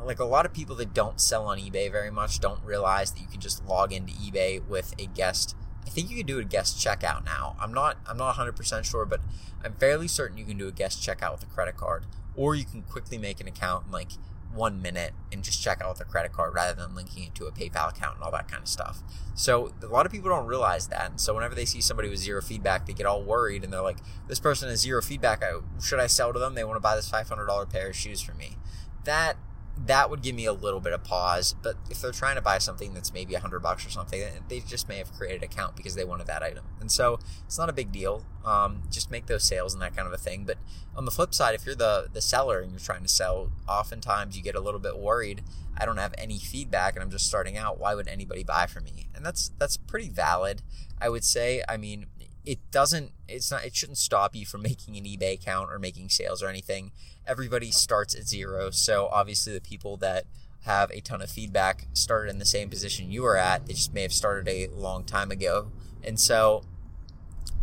like 0.03 0.19
a 0.19 0.25
lot 0.25 0.45
of 0.45 0.53
people 0.53 0.75
that 0.75 0.93
don't 0.93 1.21
sell 1.21 1.45
on 1.47 1.57
eBay 1.57 1.91
very 1.91 2.11
much 2.11 2.39
don't 2.39 2.63
realize 2.63 3.13
that 3.13 3.21
you 3.21 3.27
can 3.27 3.39
just 3.39 3.65
log 3.65 3.93
into 3.93 4.13
eBay 4.13 4.63
with 4.67 4.93
a 4.99 5.05
guest. 5.05 5.55
I 5.85 5.89
think 5.89 6.09
you 6.09 6.17
can 6.17 6.25
do 6.25 6.37
a 6.37 6.43
guest 6.43 6.77
checkout 6.77 7.23
now. 7.25 7.55
I'm 7.59 7.73
not 7.73 7.97
I'm 8.07 8.17
not 8.17 8.35
100% 8.35 8.83
sure, 8.83 9.05
but 9.05 9.21
I'm 9.63 9.73
fairly 9.73 10.07
certain 10.07 10.37
you 10.37 10.45
can 10.45 10.57
do 10.57 10.67
a 10.67 10.71
guest 10.71 11.01
checkout 11.01 11.31
with 11.31 11.43
a 11.43 11.47
credit 11.47 11.77
card 11.77 12.05
or 12.35 12.55
you 12.55 12.65
can 12.65 12.83
quickly 12.83 13.17
make 13.17 13.39
an 13.39 13.47
account 13.47 13.85
and 13.85 13.93
like 13.93 14.11
one 14.53 14.81
minute 14.81 15.13
and 15.31 15.43
just 15.43 15.61
check 15.61 15.81
out 15.81 15.89
with 15.89 16.01
a 16.01 16.09
credit 16.09 16.31
card 16.33 16.53
rather 16.53 16.73
than 16.73 16.95
linking 16.95 17.25
it 17.25 17.35
to 17.35 17.45
a 17.45 17.51
PayPal 17.51 17.89
account 17.89 18.15
and 18.15 18.23
all 18.23 18.31
that 18.31 18.47
kind 18.47 18.63
of 18.63 18.67
stuff. 18.67 19.01
So 19.35 19.71
a 19.83 19.87
lot 19.87 20.05
of 20.05 20.11
people 20.11 20.29
don't 20.29 20.47
realize 20.47 20.87
that. 20.87 21.09
And 21.09 21.21
so 21.21 21.33
whenever 21.33 21.53
they 21.53 21.65
see 21.65 21.81
somebody 21.81 22.09
with 22.09 22.19
zero 22.19 22.41
feedback, 22.41 22.85
they 22.85 22.93
get 22.93 23.05
all 23.05 23.21
worried 23.23 23.63
and 23.63 23.71
they're 23.71 23.81
like, 23.81 23.97
this 24.27 24.39
person 24.39 24.69
has 24.69 24.81
zero 24.81 25.01
feedback. 25.01 25.43
I, 25.43 25.59
Should 25.81 25.99
I 25.99 26.07
sell 26.07 26.33
to 26.33 26.39
them? 26.39 26.55
They 26.55 26.63
want 26.63 26.77
to 26.77 26.81
buy 26.81 26.95
this 26.95 27.09
$500 27.11 27.69
pair 27.69 27.89
of 27.89 27.95
shoes 27.95 28.21
for 28.21 28.33
me. 28.33 28.57
That 29.03 29.37
that 29.85 30.09
would 30.09 30.21
give 30.21 30.35
me 30.35 30.45
a 30.45 30.53
little 30.53 30.79
bit 30.79 30.93
of 30.93 31.03
pause. 31.03 31.55
But 31.61 31.75
if 31.89 32.01
they're 32.01 32.11
trying 32.11 32.35
to 32.35 32.41
buy 32.41 32.57
something 32.57 32.93
that's 32.93 33.13
maybe 33.13 33.35
a 33.35 33.39
hundred 33.39 33.59
bucks 33.59 33.85
or 33.85 33.89
something, 33.89 34.21
they 34.49 34.59
just 34.61 34.89
may 34.89 34.97
have 34.97 35.13
created 35.13 35.43
an 35.43 35.45
account 35.45 35.75
because 35.75 35.95
they 35.95 36.03
wanted 36.03 36.27
that 36.27 36.43
item. 36.43 36.65
And 36.79 36.91
so 36.91 37.19
it's 37.45 37.57
not 37.57 37.69
a 37.69 37.73
big 37.73 37.91
deal. 37.91 38.25
Um, 38.45 38.83
just 38.89 39.11
make 39.11 39.27
those 39.27 39.43
sales 39.43 39.73
and 39.73 39.81
that 39.81 39.95
kind 39.95 40.07
of 40.07 40.13
a 40.13 40.17
thing. 40.17 40.45
But 40.45 40.57
on 40.95 41.05
the 41.05 41.11
flip 41.11 41.33
side, 41.33 41.53
if 41.53 41.65
you're 41.65 41.75
the 41.75 42.09
the 42.11 42.21
seller 42.21 42.59
and 42.59 42.71
you're 42.71 42.79
trying 42.79 43.03
to 43.03 43.09
sell, 43.09 43.51
oftentimes 43.67 44.35
you 44.35 44.43
get 44.43 44.55
a 44.55 44.61
little 44.61 44.79
bit 44.79 44.97
worried. 44.97 45.43
I 45.77 45.85
don't 45.85 45.97
have 45.97 46.15
any 46.17 46.39
feedback 46.39 46.95
and 46.95 47.03
I'm 47.03 47.11
just 47.11 47.27
starting 47.27 47.55
out. 47.55 47.79
Why 47.79 47.93
would 47.93 48.07
anybody 48.07 48.43
buy 48.43 48.65
from 48.65 48.85
me? 48.85 49.07
And 49.15 49.25
that's 49.25 49.51
that's 49.59 49.77
pretty 49.77 50.09
valid. 50.09 50.61
I 50.99 51.09
would 51.09 51.23
say. 51.23 51.63
I 51.69 51.77
mean, 51.77 52.07
it 52.47 52.59
doesn't 52.71 53.11
it's 53.27 53.51
not 53.51 53.65
it 53.65 53.75
shouldn't 53.75 53.97
stop 53.97 54.35
you 54.35 54.45
from 54.45 54.61
making 54.61 54.95
an 54.97 55.03
ebay 55.03 55.33
account 55.33 55.69
or 55.71 55.77
making 55.79 56.09
sales 56.09 56.41
or 56.41 56.47
anything. 56.47 56.91
Everybody 57.25 57.71
starts 57.71 58.15
at 58.15 58.27
zero. 58.27 58.69
So 58.71 59.09
obviously 59.11 59.53
the 59.53 59.61
people 59.61 59.97
that 59.97 60.25
have 60.61 60.89
a 60.91 61.01
ton 61.01 61.21
of 61.21 61.29
feedback 61.29 61.87
started 61.93 62.29
in 62.29 62.39
the 62.39 62.45
same 62.45 62.69
position 62.69 63.11
you 63.11 63.25
are 63.25 63.37
at. 63.37 63.67
They 63.67 63.73
just 63.73 63.93
may 63.93 64.01
have 64.01 64.13
started 64.13 64.47
a 64.47 64.67
long 64.73 65.03
time 65.03 65.29
ago. 65.31 65.71
And 66.03 66.19
so 66.19 66.63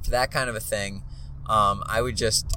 for 0.04 0.10
that 0.10 0.30
kind 0.30 0.48
of 0.48 0.54
a 0.54 0.60
thing 0.60 1.02
um, 1.48 1.82
i 1.86 2.00
would 2.00 2.16
just 2.16 2.56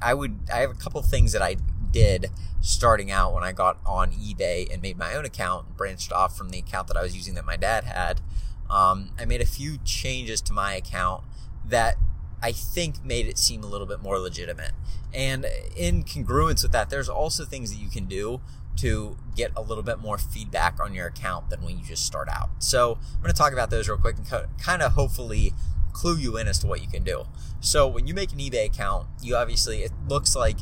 i 0.00 0.14
would 0.14 0.38
i 0.52 0.58
have 0.58 0.70
a 0.70 0.74
couple 0.74 1.00
things 1.02 1.32
that 1.32 1.42
i 1.42 1.56
did 1.92 2.30
starting 2.60 3.10
out 3.10 3.32
when 3.32 3.44
i 3.44 3.52
got 3.52 3.78
on 3.86 4.10
ebay 4.12 4.72
and 4.72 4.82
made 4.82 4.96
my 4.96 5.14
own 5.14 5.24
account 5.24 5.66
and 5.66 5.76
branched 5.76 6.10
off 6.10 6.36
from 6.36 6.50
the 6.50 6.58
account 6.58 6.88
that 6.88 6.96
i 6.96 7.02
was 7.02 7.14
using 7.14 7.34
that 7.34 7.44
my 7.44 7.56
dad 7.56 7.84
had. 7.84 8.20
Um, 8.68 9.12
i 9.18 9.24
made 9.24 9.40
a 9.40 9.46
few 9.46 9.78
changes 9.84 10.40
to 10.42 10.52
my 10.52 10.74
account 10.74 11.22
that 11.68 11.96
I 12.42 12.52
think 12.52 13.04
made 13.04 13.26
it 13.26 13.38
seem 13.38 13.62
a 13.62 13.66
little 13.66 13.86
bit 13.86 14.00
more 14.02 14.18
legitimate. 14.18 14.72
And 15.12 15.46
in 15.76 16.04
congruence 16.04 16.62
with 16.62 16.72
that, 16.72 16.90
there's 16.90 17.08
also 17.08 17.44
things 17.44 17.70
that 17.70 17.78
you 17.78 17.88
can 17.88 18.06
do 18.06 18.40
to 18.76 19.16
get 19.34 19.52
a 19.56 19.62
little 19.62 19.82
bit 19.82 19.98
more 19.98 20.18
feedback 20.18 20.78
on 20.80 20.92
your 20.92 21.06
account 21.06 21.48
than 21.50 21.62
when 21.62 21.78
you 21.78 21.84
just 21.84 22.04
start 22.04 22.28
out. 22.28 22.50
So 22.58 22.98
I'm 23.14 23.22
going 23.22 23.32
to 23.32 23.38
talk 23.38 23.52
about 23.52 23.70
those 23.70 23.88
real 23.88 23.96
quick 23.96 24.16
and 24.18 24.26
kind 24.58 24.82
of 24.82 24.92
hopefully 24.92 25.54
clue 25.92 26.16
you 26.16 26.36
in 26.36 26.46
as 26.46 26.58
to 26.58 26.66
what 26.66 26.82
you 26.82 26.88
can 26.88 27.02
do. 27.02 27.24
So 27.60 27.88
when 27.88 28.06
you 28.06 28.12
make 28.12 28.32
an 28.32 28.38
eBay 28.38 28.66
account, 28.66 29.06
you 29.22 29.34
obviously 29.34 29.82
it 29.82 29.92
looks 30.06 30.36
like 30.36 30.58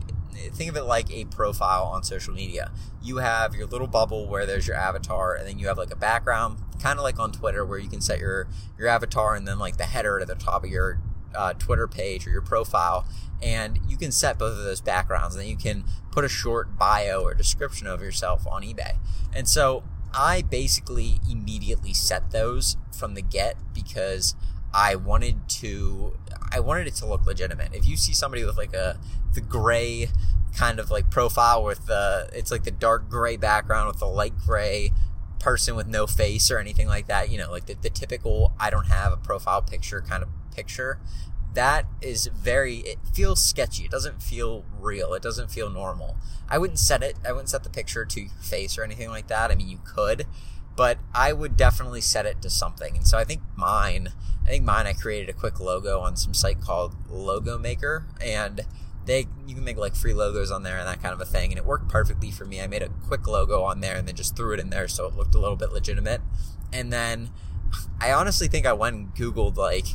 think 0.53 0.71
of 0.71 0.76
it 0.76 0.85
like 0.85 1.11
a 1.11 1.25
profile 1.26 1.85
on 1.85 2.03
social 2.03 2.35
media. 2.35 2.73
You 3.03 3.19
have 3.19 3.55
your 3.55 3.67
little 3.67 3.87
bubble 3.87 4.26
where 4.29 4.47
there's 4.47 4.67
your 4.67 4.76
avatar, 4.76 5.35
and 5.35 5.47
then 5.47 5.59
you 5.59 5.69
have 5.69 5.79
like 5.79 5.93
a 5.93 5.97
background, 5.97 6.59
kind 6.81 6.99
of 6.99 7.03
like 7.03 7.19
on 7.19 7.33
Twitter, 7.33 7.64
where 7.64 7.79
you 7.79 7.88
can 7.88 8.00
set 8.00 8.19
your 8.19 8.49
your 8.79 8.88
avatar 8.88 9.35
and 9.35 9.47
then 9.47 9.59
like 9.59 9.76
the 9.76 9.85
header 9.85 10.21
at 10.21 10.26
the 10.26 10.35
top 10.35 10.64
of 10.64 10.71
your 10.71 11.00
uh, 11.35 11.53
Twitter 11.55 11.87
page 11.87 12.26
or 12.26 12.31
your 12.31 12.43
profile, 12.43 13.07
and 13.43 13.79
you 13.88 13.97
can 13.97 14.12
set 14.12 14.38
both 14.38 14.57
of 14.57 14.64
those 14.64 14.81
backgrounds, 14.81 15.35
and 15.35 15.43
then 15.43 15.50
you 15.50 15.57
can 15.57 15.85
put 16.11 16.25
a 16.25 16.29
short 16.29 16.79
bio 16.79 17.23
or 17.23 17.35
description 17.35 17.87
of 17.87 18.00
yourself 18.00 18.47
on 18.47 18.62
eBay. 18.62 18.97
And 19.35 19.49
so 19.49 19.83
I 20.12 20.43
basically 20.43 21.21
immediately 21.29 21.93
set 21.93 22.31
those 22.31 22.76
from 22.97 23.14
the 23.14 23.23
get 23.23 23.57
because 23.75 24.37
I 24.75 24.97
wanted 24.97 25.49
to 25.61 26.16
I 26.50 26.61
wanted 26.61 26.88
it 26.88 26.95
to 26.97 27.07
look 27.07 27.26
legitimate. 27.26 27.75
If 27.75 27.87
you 27.87 27.97
see 27.97 28.12
somebody 28.12 28.45
with 28.45 28.57
like 28.57 28.75
a 28.75 28.99
the 29.33 29.40
gray 29.40 30.09
kind 30.57 30.78
of 30.78 30.90
like 30.90 31.11
profile 31.11 31.62
with 31.62 31.87
the 31.87 32.28
it's 32.33 32.50
like 32.50 32.64
the 32.64 32.71
dark 32.71 33.09
gray 33.09 33.37
background 33.37 33.88
with 33.88 33.99
the 33.99 34.07
light 34.07 34.37
gray 34.37 34.93
person 35.38 35.76
with 35.76 35.87
no 35.87 36.07
face 36.07 36.50
or 36.50 36.59
anything 36.59 36.88
like 36.88 37.07
that, 37.07 37.31
you 37.31 37.38
know, 37.38 37.50
like 37.50 37.66
the, 37.66 37.75
the 37.75 37.90
typical 37.90 38.52
I 38.59 38.71
don't 38.71 38.87
have 38.87 39.12
a 39.12 39.16
profile 39.16 39.62
picture 39.62 40.00
kind 40.00 40.23
of 40.23 40.28
picture, 40.54 40.99
that 41.54 41.87
is 42.02 42.26
very 42.26 42.78
it 42.78 42.99
feels 43.12 43.40
sketchy. 43.40 43.85
It 43.85 43.90
doesn't 43.93 44.23
feel 44.23 44.64
real. 44.78 45.14
It 45.14 45.23
doesn't 45.23 45.50
feel 45.52 45.71
normal. 45.71 46.16
I 46.49 46.59
wouldn't 46.59 46.81
set 46.81 47.02
it 47.04 47.16
I 47.25 47.31
wouldn't 47.31 47.50
set 47.50 47.62
the 47.62 47.71
picture 47.71 48.04
to 48.04 48.21
your 48.21 48.31
face 48.43 48.76
or 48.76 48.83
anything 48.83 49.09
like 49.09 49.28
that. 49.28 49.52
I 49.52 49.54
mean 49.54 49.69
you 49.69 49.81
could, 49.85 50.26
but 50.76 50.99
I 51.14 51.33
would 51.33 51.57
definitely 51.57 52.00
set 52.00 52.26
it 52.26 52.43
to 52.43 52.50
something. 52.50 52.97
And 52.97 53.07
so 53.07 53.19
I 53.19 53.25
think 53.25 53.43
mine 53.57 54.12
I 54.45 54.49
think 54.49 54.64
mine 54.64 54.87
I 54.87 54.93
created 54.93 55.31
a 55.31 55.33
quick 55.33 55.59
logo 55.59 56.00
on 56.00 56.16
some 56.16 56.35
site 56.35 56.61
called 56.61 56.95
Logo 57.09 57.59
Maker 57.59 58.07
and 58.21 58.62
they 59.07 59.26
you 59.47 59.54
can 59.54 59.64
make 59.64 59.76
like 59.76 59.95
free 59.95 60.14
logos 60.14 60.50
on 60.50 60.62
there 60.62 60.78
and 60.78 60.87
that 60.87 61.02
kind 61.02 61.12
of 61.12 61.21
a 61.21 61.25
thing 61.25 61.50
and 61.50 61.59
it 61.59 61.64
worked 61.64 61.88
perfectly 61.88 62.31
for 62.31 62.45
me 62.45 62.61
i 62.61 62.66
made 62.66 62.83
a 62.83 62.88
quick 63.07 63.26
logo 63.26 63.62
on 63.62 63.81
there 63.81 63.97
and 63.97 64.09
then 64.09 64.14
just 64.14 64.37
threw 64.37 64.52
it 64.54 64.61
in 64.61 64.71
there 64.71 64.88
so 64.88 65.07
it 65.07 65.14
looked 65.14 65.35
a 65.35 65.38
little 65.38 65.57
bit 65.57 65.73
legitimate 65.73 66.21
and 66.73 66.93
then 66.93 67.31
i 68.00 68.12
honestly 68.12 68.49
think 68.49 68.66
i 68.66 68.73
went 68.73 68.97
and 68.97 69.14
googled 69.14 69.57
like 69.57 69.88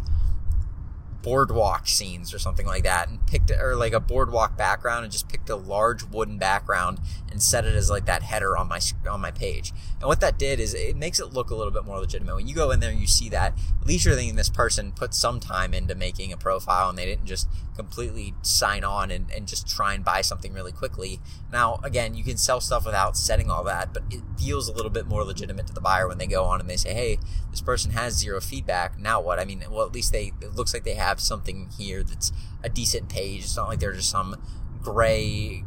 boardwalk 1.21 1.87
scenes 1.87 2.33
or 2.33 2.39
something 2.39 2.65
like 2.65 2.83
that 2.83 3.09
and 3.09 3.25
picked 3.27 3.51
or 3.51 3.75
like 3.75 3.93
a 3.93 3.99
boardwalk 3.99 4.57
background 4.57 5.03
and 5.03 5.11
just 5.11 5.27
picked 5.27 5.49
a 5.49 5.55
large 5.55 6.03
wooden 6.03 6.37
background 6.37 6.99
and 7.29 7.41
set 7.41 7.65
it 7.65 7.75
as 7.75 7.89
like 7.89 8.05
that 8.05 8.23
header 8.23 8.57
on 8.57 8.67
my 8.67 8.79
on 9.09 9.21
my 9.21 9.31
page. 9.31 9.71
And 9.99 10.07
what 10.07 10.21
that 10.21 10.37
did 10.37 10.59
is 10.59 10.73
it 10.73 10.95
makes 10.95 11.19
it 11.19 11.33
look 11.33 11.49
a 11.49 11.55
little 11.55 11.71
bit 11.71 11.85
more 11.85 11.99
legitimate. 11.99 12.35
When 12.35 12.47
you 12.47 12.55
go 12.55 12.71
in 12.71 12.79
there 12.79 12.91
and 12.91 12.99
you 12.99 13.07
see 13.07 13.29
that, 13.29 13.53
at 13.81 13.87
least 13.87 14.05
you're 14.05 14.15
thinking 14.15 14.35
this 14.35 14.49
person 14.49 14.91
put 14.91 15.13
some 15.13 15.39
time 15.39 15.73
into 15.73 15.95
making 15.95 16.31
a 16.31 16.37
profile 16.37 16.89
and 16.89 16.97
they 16.97 17.05
didn't 17.05 17.25
just 17.25 17.49
completely 17.75 18.33
sign 18.41 18.83
on 18.83 19.09
and, 19.09 19.31
and 19.31 19.47
just 19.47 19.67
try 19.67 19.93
and 19.93 20.03
buy 20.03 20.21
something 20.21 20.53
really 20.53 20.71
quickly. 20.71 21.19
Now, 21.51 21.79
again, 21.83 22.13
you 22.13 22.23
can 22.23 22.37
sell 22.37 22.59
stuff 22.59 22.85
without 22.85 23.15
setting 23.15 23.49
all 23.49 23.63
that, 23.63 23.93
but 23.93 24.03
it 24.11 24.21
feels 24.37 24.67
a 24.67 24.73
little 24.73 24.91
bit 24.91 25.07
more 25.07 25.23
legitimate 25.23 25.67
to 25.67 25.73
the 25.73 25.81
buyer 25.81 26.07
when 26.07 26.17
they 26.17 26.27
go 26.27 26.43
on 26.43 26.59
and 26.59 26.69
they 26.69 26.75
say, 26.75 26.93
hey, 26.93 27.19
this 27.51 27.61
person 27.61 27.91
has 27.91 28.17
zero 28.17 28.39
feedback. 28.39 28.99
Now 28.99 29.21
what? 29.21 29.39
I 29.39 29.45
mean, 29.45 29.63
well, 29.71 29.85
at 29.85 29.93
least 29.93 30.11
they, 30.11 30.33
it 30.41 30.55
looks 30.55 30.73
like 30.73 30.83
they 30.83 30.95
have 30.95 31.08
something 31.17 31.69
here 31.77 32.03
that's 32.03 32.31
a 32.63 32.69
decent 32.69 33.09
page. 33.09 33.43
It's 33.43 33.55
not 33.55 33.69
like 33.69 33.79
they're 33.79 33.93
just 33.93 34.09
some 34.09 34.35
gray 34.81 35.63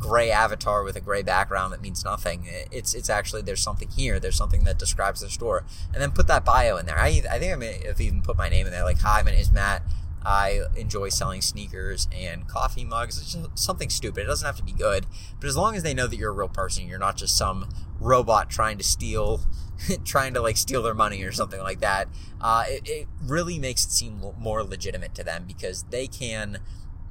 gray 0.00 0.30
avatar 0.30 0.82
with 0.82 0.96
a 0.96 1.00
gray 1.00 1.22
background 1.22 1.72
that 1.72 1.82
means 1.82 2.04
nothing. 2.04 2.48
It's 2.72 2.94
it's 2.94 3.10
actually 3.10 3.42
there's 3.42 3.60
something 3.60 3.90
here. 3.90 4.18
There's 4.18 4.36
something 4.36 4.64
that 4.64 4.78
describes 4.78 5.20
the 5.20 5.28
store, 5.28 5.64
and 5.92 6.02
then 6.02 6.10
put 6.10 6.26
that 6.26 6.44
bio 6.44 6.78
in 6.78 6.86
there. 6.86 6.98
I 6.98 7.22
I 7.30 7.38
think 7.38 7.52
I 7.52 7.56
may 7.56 7.82
have 7.86 8.00
even 8.00 8.22
put 8.22 8.36
my 8.36 8.48
name 8.48 8.66
in 8.66 8.72
there, 8.72 8.84
like 8.84 8.98
hi, 8.98 9.22
my 9.22 9.30
name 9.30 9.40
is 9.40 9.52
Matt. 9.52 9.82
I 10.22 10.62
enjoy 10.76 11.08
selling 11.08 11.40
sneakers 11.40 12.08
and 12.12 12.46
coffee 12.46 12.84
mugs. 12.84 13.18
It's 13.18 13.32
just 13.32 13.58
something 13.58 13.88
stupid. 13.88 14.24
It 14.24 14.26
doesn't 14.26 14.46
have 14.46 14.56
to 14.56 14.62
be 14.62 14.72
good, 14.72 15.06
but 15.40 15.48
as 15.48 15.56
long 15.56 15.74
as 15.76 15.82
they 15.82 15.94
know 15.94 16.06
that 16.06 16.16
you're 16.16 16.30
a 16.30 16.34
real 16.34 16.48
person, 16.48 16.86
you're 16.86 16.98
not 16.98 17.16
just 17.16 17.36
some 17.36 17.68
robot 17.98 18.50
trying 18.50 18.78
to 18.78 18.84
steal, 18.84 19.42
trying 20.04 20.34
to 20.34 20.40
like 20.42 20.56
steal 20.56 20.82
their 20.82 20.94
money 20.94 21.22
or 21.22 21.32
something 21.32 21.60
like 21.60 21.80
that. 21.80 22.08
Uh, 22.40 22.64
it, 22.68 22.88
it 22.88 23.08
really 23.22 23.58
makes 23.58 23.84
it 23.84 23.90
seem 23.90 24.22
more 24.38 24.62
legitimate 24.62 25.14
to 25.14 25.24
them 25.24 25.44
because 25.46 25.84
they 25.84 26.06
can 26.06 26.58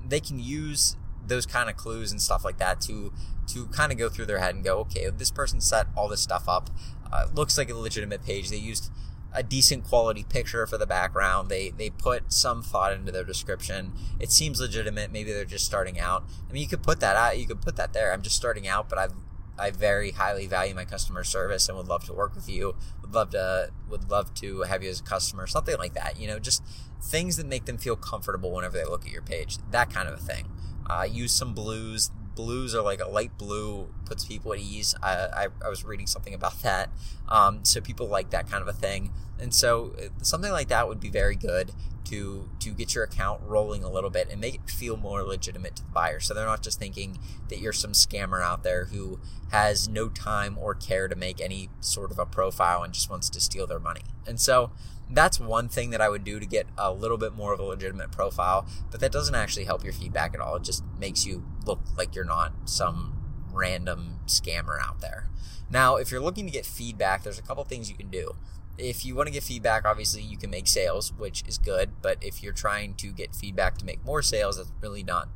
they 0.06 0.20
can 0.20 0.40
use 0.40 0.96
those 1.26 1.46
kind 1.46 1.70
of 1.70 1.78
clues 1.78 2.12
and 2.12 2.22
stuff 2.22 2.44
like 2.44 2.58
that 2.58 2.82
to 2.82 3.14
to 3.48 3.68
kind 3.68 3.92
of 3.92 3.98
go 3.98 4.10
through 4.10 4.26
their 4.26 4.40
head 4.40 4.54
and 4.54 4.64
go, 4.64 4.78
okay, 4.80 5.10
this 5.10 5.32
person 5.32 5.60
set 5.60 5.88
all 5.96 6.08
this 6.08 6.22
stuff 6.22 6.48
up. 6.48 6.70
Uh, 7.12 7.26
looks 7.34 7.58
like 7.58 7.70
a 7.70 7.76
legitimate 7.76 8.24
page. 8.24 8.50
They 8.50 8.58
used 8.58 8.92
a 9.32 9.44
decent 9.44 9.84
quality 9.84 10.24
picture 10.24 10.66
for 10.66 10.78
the 10.78 10.88
background. 10.88 11.50
They 11.50 11.70
they 11.70 11.90
put 11.90 12.34
some 12.34 12.64
thought 12.64 12.94
into 12.94 13.12
their 13.12 13.24
description. 13.24 13.94
It 14.20 14.32
seems 14.32 14.60
legitimate. 14.60 15.12
Maybe 15.12 15.32
they're 15.32 15.46
just 15.46 15.66
starting 15.66 16.00
out. 16.00 16.24
I 16.50 16.54
mean, 16.54 16.62
you 16.64 16.68
could 16.68 16.84
put 16.84 17.00
that 17.02 17.16
out. 17.16 17.38
You 17.38 17.46
could 17.46 17.62
put 17.62 17.76
that 17.76 17.94
there. 17.94 18.12
I'm 18.12 18.22
just 18.22 18.36
starting 18.36 18.68
out, 18.68 18.90
but 18.90 18.98
I've 18.98 19.14
I 19.60 19.72
very 19.72 20.12
highly 20.12 20.48
value 20.48 20.74
my 20.74 20.86
customer 20.86 21.24
service 21.24 21.68
and 21.68 21.78
would 21.78 21.88
love 21.88 22.06
to 22.06 22.14
work 22.14 22.34
with 22.34 22.50
you. 22.50 22.76
Would 23.02 23.14
love 23.14 23.32
to 23.32 23.72
would 23.90 24.10
love 24.10 24.34
to 24.36 24.62
have 24.62 24.84
you 24.84 24.90
as 24.90 25.02
a 25.02 25.04
customer. 25.04 25.46
Something 25.48 25.78
like 25.78 25.94
that. 25.94 26.20
You 26.20 26.28
know, 26.28 26.40
just 26.40 26.64
things 27.02 27.38
that 27.38 27.46
make 27.46 27.66
them 27.66 27.78
feel 27.78 27.96
comfortable 27.96 28.52
whenever 28.52 28.78
they 28.78 28.86
look 28.86 29.06
at 29.06 29.12
your 29.12 29.22
page. 29.22 29.58
That 29.72 29.90
kind 29.90 30.08
of 30.08 30.16
a 30.16 30.22
thing. 30.22 30.50
Uh, 30.90 31.08
use 31.10 31.32
some 31.32 31.54
blues 31.54 32.10
blues 32.40 32.74
are 32.74 32.82
like 32.82 33.02
a 33.02 33.08
light 33.08 33.38
blue 33.38 33.90
puts 34.06 34.24
people 34.24 34.54
at 34.54 34.60
ease. 34.60 34.96
I, 35.04 35.12
I, 35.12 35.48
I 35.66 35.68
was 35.68 35.84
reading 35.84 36.08
something 36.08 36.34
about 36.34 36.62
that. 36.62 36.90
Um, 37.28 37.66
so 37.66 37.82
people 37.82 38.08
like 38.08 38.30
that 38.30 38.50
kind 38.50 38.62
of 38.62 38.70
a 38.70 38.74
thing. 38.74 39.12
And 39.40 39.54
so 39.54 39.96
uh, 39.98 40.10
something 40.22 40.52
like 40.52 40.68
that 40.68 40.88
would 40.88 41.00
be 41.00 41.10
very 41.10 41.36
good 41.36 41.72
to 42.06 42.50
to 42.60 42.72
get 42.72 42.96
your 42.96 43.04
account 43.04 43.42
rolling 43.44 43.84
a 43.84 43.90
little 43.90 44.10
bit 44.10 44.30
and 44.32 44.42
make 44.42 44.56
it 44.56 44.70
feel 44.70 44.98
more 44.98 45.22
legitimate 45.24 45.76
to 45.78 45.84
the 45.84 45.92
buyer. 45.92 46.20
So 46.20 46.34
they're 46.34 46.46
not 46.46 46.64
just 46.64 46.80
thinking 46.80 47.20
that 47.50 47.60
you're 47.60 47.74
some 47.74 47.94
scammer 47.94 48.42
out 48.42 48.64
there 48.64 48.86
who 48.86 49.20
has 49.52 49.88
no 49.88 50.10
time 50.10 50.58
or 50.58 50.74
care 50.76 51.08
to 51.08 51.16
make 51.16 51.40
any 51.40 51.70
sort 51.80 52.12
of 52.12 52.20
a 52.20 52.26
profile 52.26 52.84
and 52.84 52.94
just 52.94 53.10
wants 53.10 53.30
to 53.30 53.40
steal 53.40 53.68
their 53.68 53.80
money. 53.80 54.02
And 54.28 54.40
so 54.40 54.72
that's 55.10 55.40
one 55.40 55.70
thing 55.70 55.90
that 55.90 56.02
I 56.02 56.10
would 56.10 56.24
do 56.24 56.40
to 56.40 56.46
get 56.46 56.68
a 56.78 56.92
little 56.92 57.18
bit 57.18 57.34
more 57.34 57.54
of 57.54 57.60
a 57.60 57.64
legitimate 57.64 58.12
profile, 58.12 58.68
but 58.92 59.00
that 59.00 59.12
doesn't 59.12 59.36
actually 59.36 59.66
help 59.66 59.84
your 59.84 59.94
feedback 59.94 60.36
at 60.36 60.40
all. 60.40 60.56
It 60.56 60.64
just 60.64 60.84
makes 61.00 61.26
you 61.26 61.44
look 61.66 61.80
like 61.98 62.16
you're 62.16 62.26
not 62.26 62.54
some 62.66 63.18
random 63.52 64.20
scammer 64.28 64.80
out 64.80 65.02
there. 65.02 65.28
Now, 65.72 65.96
if 65.96 66.12
you're 66.12 66.22
looking 66.22 66.46
to 66.46 66.52
get 66.52 66.66
feedback, 66.66 67.24
there's 67.24 67.40
a 67.40 67.44
couple 67.44 67.64
things 67.64 67.90
you 67.90 67.96
can 67.96 68.10
do. 68.10 68.36
If 68.80 69.06
you 69.06 69.16
want 69.16 69.28
to 69.28 69.34
get 69.34 69.44
feedback, 69.44 69.86
obviously 69.86 70.22
you 70.22 70.38
can 70.38 70.50
make 70.50 70.68
sales, 70.68 71.14
which 71.14 71.44
is 71.48 71.58
good, 71.58 72.02
but 72.02 72.18
if 72.22 72.42
you're 72.42 72.54
trying 72.54 72.94
to 72.96 73.12
get 73.12 73.36
feedback 73.36 73.78
to 73.80 73.86
make 73.86 74.04
more 74.06 74.22
sales, 74.22 74.58
that's 74.58 74.72
really 74.82 75.04
not 75.04 75.30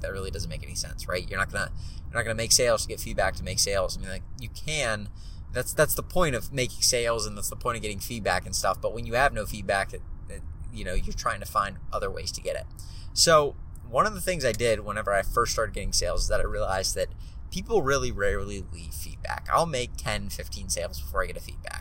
that 0.00 0.12
really 0.12 0.30
doesn't 0.30 0.48
make 0.48 0.62
any 0.62 0.74
sense, 0.74 1.08
right? 1.08 1.28
You're 1.28 1.38
not 1.38 1.50
to 1.50 1.70
you're 2.06 2.22
not 2.22 2.28
to 2.28 2.34
make 2.34 2.52
sales 2.52 2.82
to 2.82 2.88
get 2.88 3.00
feedback 3.00 3.34
to 3.36 3.42
make 3.42 3.58
sales. 3.58 3.96
I 3.96 4.00
mean, 4.00 4.10
like 4.10 4.22
you 4.38 4.48
can 4.50 5.08
that's 5.52 5.72
that's 5.72 5.94
the 5.94 6.02
point 6.02 6.34
of 6.34 6.52
making 6.52 6.82
sales 6.82 7.26
and 7.26 7.36
that's 7.36 7.50
the 7.50 7.56
point 7.56 7.76
of 7.76 7.82
getting 7.82 7.98
feedback 7.98 8.46
and 8.46 8.54
stuff 8.54 8.80
but 8.80 8.94
when 8.94 9.06
you 9.06 9.14
have 9.14 9.32
no 9.32 9.44
feedback 9.44 9.92
it, 9.92 10.02
it, 10.28 10.42
you 10.72 10.84
know 10.84 10.94
you're 10.94 11.12
trying 11.12 11.40
to 11.40 11.46
find 11.46 11.76
other 11.92 12.10
ways 12.10 12.30
to 12.32 12.40
get 12.40 12.56
it 12.56 12.64
so 13.12 13.56
one 13.88 14.06
of 14.06 14.14
the 14.14 14.20
things 14.20 14.44
i 14.44 14.52
did 14.52 14.80
whenever 14.80 15.12
i 15.12 15.22
first 15.22 15.52
started 15.52 15.74
getting 15.74 15.92
sales 15.92 16.22
is 16.22 16.28
that 16.28 16.40
i 16.40 16.44
realized 16.44 16.94
that 16.94 17.08
people 17.50 17.82
really 17.82 18.12
rarely 18.12 18.64
leave 18.72 18.94
feedback 18.94 19.48
i'll 19.52 19.66
make 19.66 19.96
10 19.96 20.28
15 20.30 20.68
sales 20.68 21.00
before 21.00 21.22
i 21.22 21.26
get 21.26 21.36
a 21.36 21.40
feedback 21.40 21.79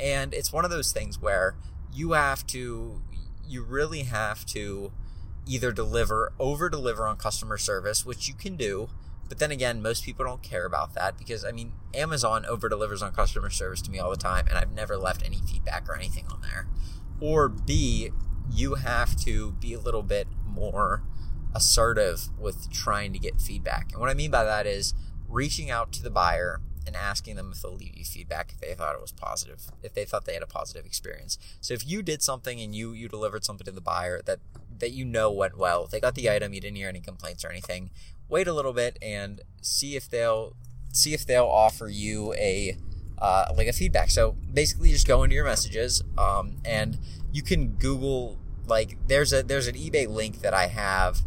and 0.00 0.32
it's 0.34 0.52
one 0.52 0.64
of 0.64 0.70
those 0.70 0.92
things 0.92 1.20
where 1.20 1.56
you 1.92 2.12
have 2.12 2.46
to 2.46 3.02
you 3.46 3.62
really 3.62 4.04
have 4.04 4.46
to 4.46 4.92
either 5.46 5.72
deliver 5.72 6.32
over 6.38 6.68
deliver 6.68 7.06
on 7.06 7.16
customer 7.16 7.58
service 7.58 8.06
which 8.06 8.28
you 8.28 8.34
can 8.34 8.56
do 8.56 8.88
but 9.30 9.38
then 9.38 9.52
again, 9.52 9.80
most 9.80 10.04
people 10.04 10.24
don't 10.24 10.42
care 10.42 10.66
about 10.66 10.94
that 10.94 11.16
because 11.16 11.44
I 11.44 11.52
mean, 11.52 11.72
Amazon 11.94 12.44
over 12.46 12.68
delivers 12.68 13.00
on 13.00 13.12
customer 13.12 13.48
service 13.48 13.80
to 13.82 13.90
me 13.90 14.00
all 14.00 14.10
the 14.10 14.16
time, 14.16 14.48
and 14.48 14.58
I've 14.58 14.72
never 14.72 14.96
left 14.96 15.24
any 15.24 15.38
feedback 15.48 15.88
or 15.88 15.94
anything 15.94 16.26
on 16.32 16.40
there. 16.42 16.66
Or 17.20 17.48
B, 17.48 18.10
you 18.52 18.74
have 18.74 19.14
to 19.20 19.52
be 19.52 19.72
a 19.72 19.78
little 19.78 20.02
bit 20.02 20.26
more 20.44 21.04
assertive 21.54 22.28
with 22.40 22.72
trying 22.72 23.12
to 23.12 23.20
get 23.20 23.40
feedback. 23.40 23.92
And 23.92 24.00
what 24.00 24.10
I 24.10 24.14
mean 24.14 24.32
by 24.32 24.42
that 24.42 24.66
is 24.66 24.94
reaching 25.28 25.70
out 25.70 25.92
to 25.92 26.02
the 26.02 26.10
buyer 26.10 26.60
and 26.86 26.96
asking 26.96 27.36
them 27.36 27.50
if 27.52 27.62
they'll 27.62 27.74
leave 27.74 27.96
you 27.96 28.04
feedback 28.04 28.52
if 28.52 28.60
they 28.60 28.74
thought 28.74 28.94
it 28.94 29.00
was 29.00 29.12
positive, 29.12 29.70
if 29.82 29.94
they 29.94 30.04
thought 30.04 30.24
they 30.24 30.34
had 30.34 30.42
a 30.42 30.46
positive 30.46 30.86
experience. 30.86 31.38
So 31.60 31.74
if 31.74 31.86
you 31.86 32.02
did 32.02 32.22
something 32.22 32.60
and 32.60 32.74
you 32.74 32.92
you 32.92 33.08
delivered 33.08 33.44
something 33.44 33.64
to 33.64 33.72
the 33.72 33.80
buyer 33.80 34.20
that 34.24 34.40
that 34.78 34.92
you 34.92 35.04
know 35.04 35.30
went 35.30 35.58
well, 35.58 35.86
they 35.86 36.00
got 36.00 36.14
the 36.14 36.30
item, 36.30 36.54
you 36.54 36.60
didn't 36.60 36.76
hear 36.76 36.88
any 36.88 37.00
complaints 37.00 37.44
or 37.44 37.50
anything, 37.50 37.90
wait 38.28 38.46
a 38.46 38.52
little 38.52 38.72
bit 38.72 38.96
and 39.02 39.42
see 39.60 39.96
if 39.96 40.08
they'll 40.08 40.54
see 40.92 41.14
if 41.14 41.26
they'll 41.26 41.46
offer 41.46 41.88
you 41.88 42.32
a 42.34 42.76
uh, 43.18 43.46
like 43.56 43.68
a 43.68 43.72
feedback. 43.72 44.10
So 44.10 44.36
basically, 44.52 44.90
just 44.90 45.06
go 45.06 45.22
into 45.22 45.34
your 45.34 45.44
messages 45.44 46.02
um, 46.16 46.56
and 46.64 46.98
you 47.32 47.42
can 47.42 47.72
Google 47.72 48.38
like 48.66 48.96
there's 49.06 49.32
a 49.32 49.42
there's 49.42 49.66
an 49.66 49.74
eBay 49.74 50.08
link 50.08 50.40
that 50.40 50.54
I 50.54 50.68
have. 50.68 51.20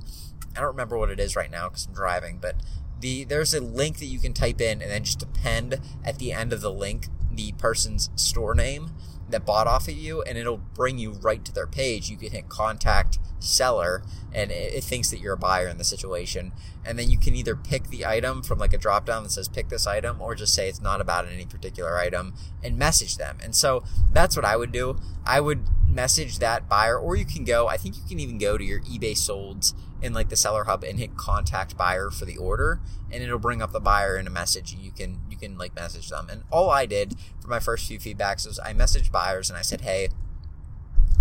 I 0.55 0.60
don't 0.60 0.69
remember 0.69 0.98
what 0.98 1.10
it 1.10 1.19
is 1.19 1.36
right 1.36 1.51
now 1.51 1.69
because 1.69 1.88
I'm 1.88 1.93
driving, 1.93 2.38
but 2.39 2.55
the 3.03 3.25
there's 3.25 3.53
a 3.53 3.60
link 3.60 4.00
that 4.00 4.05
you 4.05 4.17
can 4.17 4.33
type 4.33 4.62
in 4.62 4.81
and 4.81 4.89
then 4.89 5.03
just 5.03 5.22
append 5.22 5.79
at 6.03 6.17
the 6.19 6.31
end 6.31 6.53
of 6.53 6.62
the 6.62 6.72
link 6.72 7.07
the 7.29 7.51
person's 7.53 8.10
store 8.15 8.55
name 8.55 8.91
that 9.29 9.45
bought 9.45 9.67
off 9.67 9.88
of 9.88 9.95
you 9.95 10.22
and 10.22 10.38
it'll 10.38 10.57
bring 10.57 10.98
you 10.98 11.12
right 11.12 11.43
to 11.43 11.51
their 11.51 11.67
page. 11.67 12.10
You 12.10 12.17
can 12.17 12.31
hit 12.31 12.50
contact 12.50 13.19
seller 13.39 14.03
and 14.31 14.51
it, 14.51 14.74
it, 14.75 14.83
thinks 14.83 15.10
that 15.10 15.19
you're 15.19 15.33
a 15.33 15.38
buyer 15.38 15.67
in 15.67 15.77
the 15.77 15.83
situation. 15.83 16.51
And 16.86 16.98
then 16.98 17.10
you 17.10 17.17
can 17.17 17.36
either 17.36 17.55
pick 17.55 17.89
the 17.89 18.05
item 18.05 18.43
from 18.43 18.60
like 18.60 18.74
a 18.74 18.77
drop 18.77 19.05
down 19.05 19.24
that 19.24 19.31
says 19.31 19.48
pick 19.48 19.69
this 19.69 19.88
item 19.88 20.22
or 20.22 20.36
just 20.36 20.53
say 20.53 20.69
it's 20.69 20.81
not 20.81 21.01
about 21.01 21.27
any 21.27 21.45
particular 21.45 21.98
item 21.98 22.36
and 22.63 22.77
message 22.77 23.17
them. 23.17 23.38
And 23.43 23.55
so 23.55 23.83
that's 24.12 24.36
what 24.36 24.45
I 24.45 24.55
would 24.55 24.72
do. 24.72 24.98
I 25.25 25.41
would 25.41 25.65
message 25.88 26.39
that 26.39 26.69
buyer 26.69 26.98
or 26.98 27.15
you 27.15 27.25
can 27.25 27.43
go, 27.43 27.67
I 27.67 27.77
think 27.77 27.95
you 27.98 28.03
can 28.07 28.19
even 28.19 28.38
go 28.38 28.57
to 28.57 28.63
your 28.63 28.81
eBay 28.81 29.13
solds 29.13 29.74
in 30.03 30.13
like 30.13 30.29
the 30.29 30.36
seller 30.36 30.65
hub 30.65 30.83
and 30.83 31.00
hit 31.00 31.15
contact 31.15 31.77
buyer 31.77 32.12
for 32.12 32.25
the 32.25 32.38
order 32.38 32.79
and 33.12 33.24
it'll 33.24 33.39
bring 33.39 33.62
up 33.62 33.72
the 33.72 33.79
buyer 33.79 34.17
in 34.17 34.27
a 34.27 34.29
message 34.29 34.75
you 34.75 34.91
can 34.91 35.22
you 35.29 35.38
can 35.38 35.57
like 35.57 35.74
message 35.75 36.10
them. 36.10 36.27
And 36.29 36.43
all 36.51 36.69
I 36.69 36.86
did 36.86 37.15
for 37.41 37.48
my 37.48 37.60
first 37.60 37.88
few 37.88 38.00
feedbacks 38.00 38.45
was 38.45 38.60
I 38.60 38.74
messaged 38.74 39.12
buyers 39.12 39.50
and 39.50 39.57
I 39.57 39.62
said, 39.62 39.81
"Hey, 39.81 40.10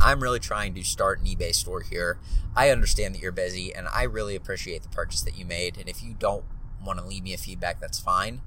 I'm 0.01 0.21
really 0.21 0.41
trying 0.41 0.75
to 0.75 0.83
start 0.83 1.21
an 1.21 1.27
eBay 1.27 1.55
store 1.55 1.81
here. 1.81 2.19
I 2.57 2.71
understand 2.71 3.15
that 3.15 3.23
you're 3.23 3.31
busy 3.31 3.73
and 3.73 3.87
I 3.95 4.03
really 4.03 4.35
appreciate 4.35 4.83
the 4.83 4.89
purchase 4.89 5.23
that 5.23 5.39
you 5.39 5.45
made. 5.45 5.79
And 5.79 5.89
if 5.89 6.03
you 6.03 6.15
don't 6.19 6.45
want 6.85 6.99
to 6.99 7.05
leave 7.05 7.23
me 7.23 7.33
a 7.35 7.39
feedback, 7.39 7.81
that's 7.81 8.01
fine. 8.01 8.43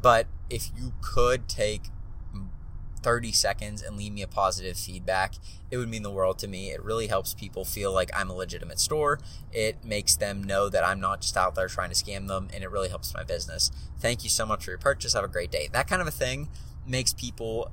But 0.00 0.28
if 0.48 0.70
you 0.76 0.92
could 1.00 1.48
take 1.48 1.88
30 3.02 3.32
seconds 3.32 3.82
and 3.82 3.96
leave 3.96 4.12
me 4.12 4.22
a 4.22 4.28
positive 4.28 4.76
feedback, 4.76 5.34
it 5.70 5.76
would 5.76 5.88
mean 5.88 6.02
the 6.02 6.10
world 6.10 6.38
to 6.40 6.48
me. 6.48 6.70
It 6.70 6.82
really 6.82 7.06
helps 7.06 7.34
people 7.34 7.64
feel 7.64 7.92
like 7.92 8.10
I'm 8.14 8.30
a 8.30 8.34
legitimate 8.34 8.78
store. 8.78 9.18
It 9.52 9.84
makes 9.84 10.16
them 10.16 10.42
know 10.42 10.68
that 10.68 10.84
I'm 10.84 11.00
not 11.00 11.20
just 11.20 11.36
out 11.36 11.54
there 11.54 11.68
trying 11.68 11.90
to 11.90 11.96
scam 11.96 12.28
them, 12.28 12.48
and 12.52 12.62
it 12.62 12.70
really 12.70 12.88
helps 12.88 13.14
my 13.14 13.24
business. 13.24 13.70
Thank 13.98 14.24
you 14.24 14.30
so 14.30 14.46
much 14.46 14.64
for 14.64 14.70
your 14.70 14.78
purchase. 14.78 15.14
Have 15.14 15.24
a 15.24 15.28
great 15.28 15.50
day. 15.50 15.68
That 15.72 15.88
kind 15.88 16.02
of 16.02 16.08
a 16.08 16.12
thing 16.12 16.48
makes 16.86 17.12
people 17.12 17.70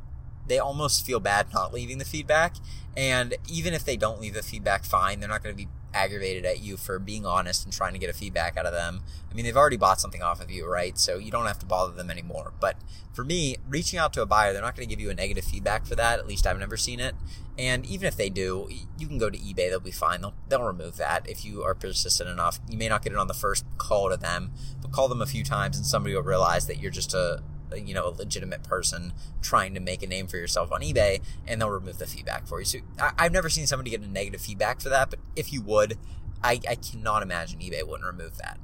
they 0.50 0.60
almost 0.60 1.06
feel 1.06 1.20
bad 1.20 1.48
not 1.53 1.74
leaving 1.74 1.98
the 1.98 2.06
feedback. 2.06 2.56
And 2.98 3.36
even 3.48 3.74
if 3.74 3.86
they 3.86 3.96
don't 3.96 4.20
leave 4.20 4.34
the 4.34 4.44
feedback, 4.44 4.84
fine. 4.84 5.20
They're 5.20 5.29
not 5.29 5.44
going 5.44 5.56
to 5.56 5.65
be 5.65 5.70
aggravated 5.94 6.46
at 6.46 6.62
you 6.62 6.77
for 6.77 7.00
being 7.00 7.25
honest 7.25 7.63
and 7.63 7.74
trying 7.74 7.94
to 7.94 8.00
get 8.00 8.10
a 8.10 8.13
feedback 8.13 8.58
out 8.58 8.65
of 8.65 8.74
them. 8.74 9.01
I 9.32 9.34
mean, 9.34 9.46
they've 9.46 9.58
already 9.58 9.77
bought 9.77 10.01
something 10.01 10.22
off 10.22 10.41
of 10.41 10.51
you, 10.51 10.70
right? 10.70 10.98
So 10.98 11.18
you 11.18 11.32
don't 11.32 11.46
have 11.46 11.60
to 11.60 11.65
bother 11.65 11.94
them 11.94 12.10
anymore. 12.10 12.53
But 12.60 12.77
for 13.13 13.24
me, 13.24 13.58
reaching 13.68 14.00
out 14.00 14.13
to 14.13 14.22
a 14.22 14.25
buyer, 14.25 14.53
they're 14.53 14.62
not 14.62 14.75
going 14.75 14.88
to 14.88 14.94
give 14.94 15.01
you 15.01 15.10
a 15.10 15.13
negative 15.13 15.46
feedback 15.46 15.86
for 15.86 15.96
that. 15.96 16.20
At 16.20 16.27
least 16.27 16.46
I've 16.46 16.60
never 16.60 16.77
seen 16.77 17.00
it. 17.00 17.15
And 17.58 17.86
even 17.86 18.08
if 18.08 18.15
they 18.15 18.29
do, 18.29 18.70
you 18.98 19.08
can 19.08 19.18
go 19.18 19.29
to 19.29 19.38
eBay. 19.38 19.70
They'll 19.70 19.79
be 19.79 19.91
fine. 19.91 20.22
They'll, 20.22 20.34
they'll 20.48 20.63
remove 20.63 20.98
that 20.98 21.29
if 21.29 21.44
you 21.44 21.63
are 21.63 21.75
persistent 21.75 22.29
enough. 22.29 22.60
You 22.70 22.77
may 22.77 22.89
not 22.89 23.03
get 23.03 23.13
it 23.13 23.20
on 23.20 23.27
the 23.27 23.34
first 23.34 23.65
call 23.77 24.10
to 24.10 24.18
them, 24.18 24.51
but 24.82 24.91
call 24.91 25.08
them 25.08 25.22
a 25.22 25.25
few 25.25 25.44
times 25.44 25.77
and 25.77 25.86
somebody 25.86 26.15
will 26.15 26.24
realize 26.24 26.68
that 26.68 26.79
you're 26.79 26.91
just 26.91 27.13
a, 27.13 27.44
you 27.76 27.94
know 27.94 28.08
a 28.08 28.10
legitimate 28.10 28.64
person 28.64 29.14
trying 29.42 29.74
to 29.74 29.80
make 29.80 30.04
a 30.04 30.08
name 30.08 30.28
for 30.28 30.38
yourself 30.38 30.72
on 30.72 30.82
eBay, 30.82 31.22
and 31.48 31.62
they'll 31.62 31.70
remove 31.70 31.98
the 31.98 32.08
feedback 32.08 32.48
for 32.48 32.60
you. 32.60 32.66
So 32.66 32.80
I, 33.00 33.24
have 33.24 33.32
never 33.32 33.50
seen 33.50 33.68
somebody 33.68 33.92
get 33.92 34.02
a 34.02 34.08
negative 34.08 34.42
feedback 34.42 34.82
for 34.82 34.90
that, 34.90 35.10
but 35.10 35.20
if 35.36 35.54
you 35.54 35.62
would, 35.62 35.98
I, 36.44 36.60
I 36.70 36.76
cannot 36.76 37.24
imagine 37.24 37.60
eBay 37.60 37.86
wouldn't 37.86 38.06
remove 38.06 38.38
that. 38.38 38.60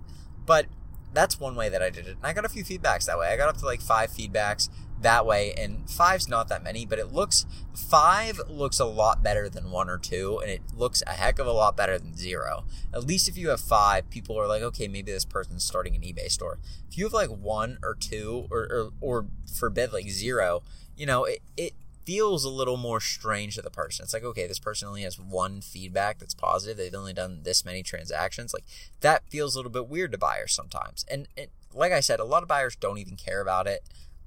But 0.45 0.67
that's 1.13 1.39
one 1.39 1.55
way 1.55 1.69
that 1.69 1.81
I 1.81 1.89
did 1.89 2.07
it, 2.07 2.17
and 2.17 2.25
I 2.25 2.33
got 2.33 2.45
a 2.45 2.49
few 2.49 2.63
feedbacks 2.63 3.05
that 3.05 3.17
way. 3.17 3.27
I 3.27 3.37
got 3.37 3.49
up 3.49 3.57
to 3.57 3.65
like 3.65 3.81
five 3.81 4.11
feedbacks 4.11 4.69
that 5.01 5.25
way 5.25 5.53
and 5.57 5.89
five's 5.89 6.27
not 6.27 6.47
that 6.47 6.63
many 6.63 6.85
but 6.85 6.97
it 6.97 7.11
looks 7.11 7.45
five 7.75 8.39
looks 8.49 8.79
a 8.79 8.85
lot 8.85 9.21
better 9.21 9.49
than 9.49 9.69
one 9.69 9.89
or 9.89 9.97
two 9.97 10.39
and 10.41 10.49
it 10.49 10.61
looks 10.75 11.03
a 11.05 11.11
heck 11.11 11.37
of 11.37 11.45
a 11.45 11.51
lot 11.51 11.75
better 11.75 11.99
than 11.99 12.15
zero 12.15 12.63
at 12.93 13.05
least 13.05 13.27
if 13.27 13.37
you 13.37 13.49
have 13.49 13.59
five 13.59 14.09
people 14.09 14.39
are 14.39 14.47
like 14.47 14.61
okay 14.61 14.87
maybe 14.87 15.11
this 15.11 15.25
person's 15.25 15.63
starting 15.63 15.95
an 15.95 16.01
ebay 16.01 16.31
store 16.31 16.57
if 16.89 16.97
you 16.97 17.03
have 17.03 17.13
like 17.13 17.29
one 17.29 17.77
or 17.83 17.93
two 17.93 18.47
or 18.49 18.59
or, 18.61 18.89
or 19.01 19.25
forbid 19.53 19.91
like 19.91 20.09
zero 20.09 20.63
you 20.95 21.05
know 21.05 21.25
it, 21.25 21.39
it 21.57 21.73
feels 22.05 22.45
a 22.45 22.49
little 22.49 22.77
more 22.77 22.99
strange 22.99 23.55
to 23.55 23.61
the 23.61 23.69
person. 23.71 24.03
It's 24.03 24.13
like, 24.13 24.23
okay, 24.23 24.47
this 24.47 24.59
person 24.59 24.87
only 24.87 25.01
has 25.01 25.19
one 25.19 25.61
feedback 25.61 26.19
that's 26.19 26.35
positive. 26.35 26.77
They've 26.77 26.93
only 26.93 27.13
done 27.13 27.41
this 27.43 27.65
many 27.65 27.83
transactions. 27.83 28.53
Like 28.53 28.63
that 29.01 29.27
feels 29.27 29.55
a 29.55 29.59
little 29.59 29.71
bit 29.71 29.87
weird 29.87 30.11
to 30.11 30.17
buyers 30.17 30.53
sometimes. 30.53 31.03
And, 31.09 31.27
and 31.35 31.47
like 31.73 31.91
I 31.91 31.99
said, 31.99 32.19
a 32.19 32.25
lot 32.25 32.43
of 32.43 32.47
buyers 32.49 32.75
don't 32.75 32.99
even 32.99 33.15
care 33.15 33.41
about 33.41 33.67
it. 33.67 33.83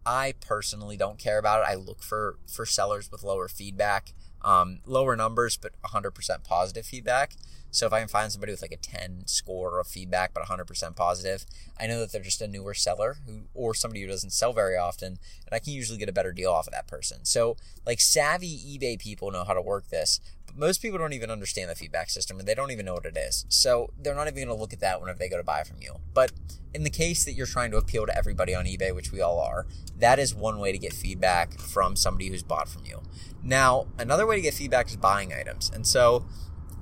I 0.08 0.32
personally 0.40 0.96
don't 0.96 1.18
care 1.18 1.38
about 1.38 1.60
it. 1.60 1.70
I 1.70 1.74
look 1.74 2.02
for 2.02 2.38
for 2.46 2.64
sellers 2.64 3.12
with 3.12 3.22
lower 3.22 3.46
feedback, 3.46 4.14
um, 4.40 4.78
lower 4.86 5.14
numbers, 5.16 5.58
but 5.58 5.72
100% 5.82 6.44
positive 6.44 6.86
feedback. 6.86 7.34
So 7.70 7.86
if 7.86 7.92
I 7.92 8.00
can 8.00 8.08
find 8.08 8.32
somebody 8.32 8.52
with 8.52 8.62
like 8.62 8.72
a 8.72 8.76
10 8.76 9.26
score 9.26 9.78
of 9.78 9.86
feedback 9.86 10.32
but 10.34 10.44
100% 10.44 10.96
positive, 10.96 11.44
I 11.78 11.86
know 11.86 12.00
that 12.00 12.12
they're 12.12 12.22
just 12.22 12.42
a 12.42 12.48
newer 12.48 12.74
seller 12.74 13.18
who 13.26 13.42
or 13.54 13.74
somebody 13.74 14.02
who 14.02 14.08
doesn't 14.08 14.30
sell 14.30 14.52
very 14.52 14.76
often, 14.76 15.18
and 15.46 15.52
I 15.52 15.58
can 15.58 15.72
usually 15.72 15.98
get 15.98 16.08
a 16.08 16.12
better 16.12 16.32
deal 16.32 16.50
off 16.50 16.66
of 16.66 16.72
that 16.72 16.86
person. 16.86 17.24
So 17.24 17.56
like 17.86 18.00
savvy 18.00 18.78
eBay 18.78 18.98
people 18.98 19.30
know 19.30 19.44
how 19.44 19.54
to 19.54 19.62
work 19.62 19.88
this, 19.88 20.20
but 20.46 20.56
most 20.56 20.80
people 20.80 20.98
don't 20.98 21.12
even 21.12 21.30
understand 21.30 21.70
the 21.70 21.74
feedback 21.74 22.10
system 22.10 22.38
and 22.38 22.48
they 22.48 22.54
don't 22.54 22.70
even 22.70 22.86
know 22.86 22.94
what 22.94 23.06
it 23.06 23.16
is. 23.16 23.44
So 23.48 23.90
they're 24.00 24.14
not 24.14 24.28
even 24.28 24.46
going 24.46 24.56
to 24.56 24.60
look 24.60 24.72
at 24.72 24.80
that 24.80 25.00
whenever 25.00 25.18
they 25.18 25.28
go 25.28 25.36
to 25.36 25.42
buy 25.42 25.62
from 25.62 25.78
you. 25.80 25.96
But 26.14 26.32
in 26.74 26.84
the 26.84 26.90
case 26.90 27.24
that 27.24 27.32
you're 27.32 27.46
trying 27.46 27.70
to 27.72 27.76
appeal 27.76 28.06
to 28.06 28.16
everybody 28.16 28.54
on 28.54 28.64
eBay, 28.64 28.94
which 28.94 29.12
we 29.12 29.20
all 29.20 29.40
are, 29.40 29.66
that 29.98 30.18
is 30.18 30.34
one 30.34 30.58
way 30.58 30.72
to 30.72 30.78
get 30.78 30.92
feedback 30.92 31.58
from 31.58 31.96
somebody 31.96 32.28
who's 32.28 32.42
bought 32.42 32.68
from 32.68 32.84
you. 32.84 33.02
Now, 33.42 33.86
another 33.98 34.26
way 34.26 34.36
to 34.36 34.42
get 34.42 34.54
feedback 34.54 34.88
is 34.88 34.96
buying 34.96 35.32
items. 35.32 35.70
And 35.72 35.86
so, 35.86 36.26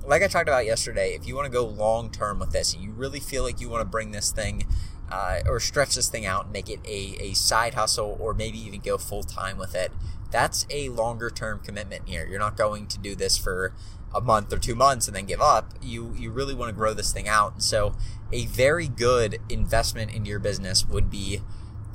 like 0.07 0.23
I 0.23 0.29
talked 0.29 0.49
about 0.49 0.67
yesterday, 0.67 1.15
if 1.15 1.27
you 1.27 1.35
want 1.35 1.47
to 1.47 1.53
go 1.53 1.65
long 1.65 2.11
term 2.11 2.39
with 2.39 2.53
this, 2.53 2.75
and 2.75 2.83
you 2.83 2.93
really 2.93 3.21
feel 3.21 3.43
like 3.43 3.61
you 3.61 3.69
want 3.69 3.81
to 3.83 3.89
bring 3.89 4.13
this 4.13 4.31
thing 4.31 4.67
uh, 5.11 5.41
or 5.47 5.61
stretch 5.61 5.95
this 5.95 6.09
thing 6.09 6.27
out 6.27 6.45
and 6.45 6.53
make 6.53 6.69
it 6.69 6.81
a, 6.87 7.17
a 7.21 7.35
side 7.35 7.75
hustle 7.75 8.17
or 8.21 8.35
maybe 8.35 8.59
even 8.59 8.81
go 8.81 8.99
full 8.99 9.23
time 9.23 9.59
with 9.59 9.75
it, 9.75 9.93
that's 10.31 10.67
a 10.71 10.89
longer 10.89 11.31
term 11.31 11.61
commitment 11.61 12.09
here. 12.09 12.27
You're 12.27 12.39
not 12.39 12.57
going 12.57 12.87
to 12.89 12.99
do 12.99 13.15
this 13.15 13.37
for 13.37 13.75
a 14.15 14.21
month 14.21 14.53
or 14.53 14.59
two 14.59 14.75
months 14.75 15.07
and 15.07 15.17
then 15.17 15.27
give 15.27 15.41
up. 15.41 15.75
You 15.83 16.15
you 16.17 16.31
really 16.31 16.55
want 16.55 16.71
to 16.71 16.75
grow 16.75 16.95
this 16.95 17.13
thing 17.13 17.29
out. 17.29 17.55
And 17.55 17.63
so 17.63 17.95
a 18.33 18.47
very 18.47 18.89
good 18.89 19.39
investment 19.49 20.13
into 20.13 20.31
your 20.31 20.39
business 20.39 20.87
would 20.87 21.11
be 21.11 21.41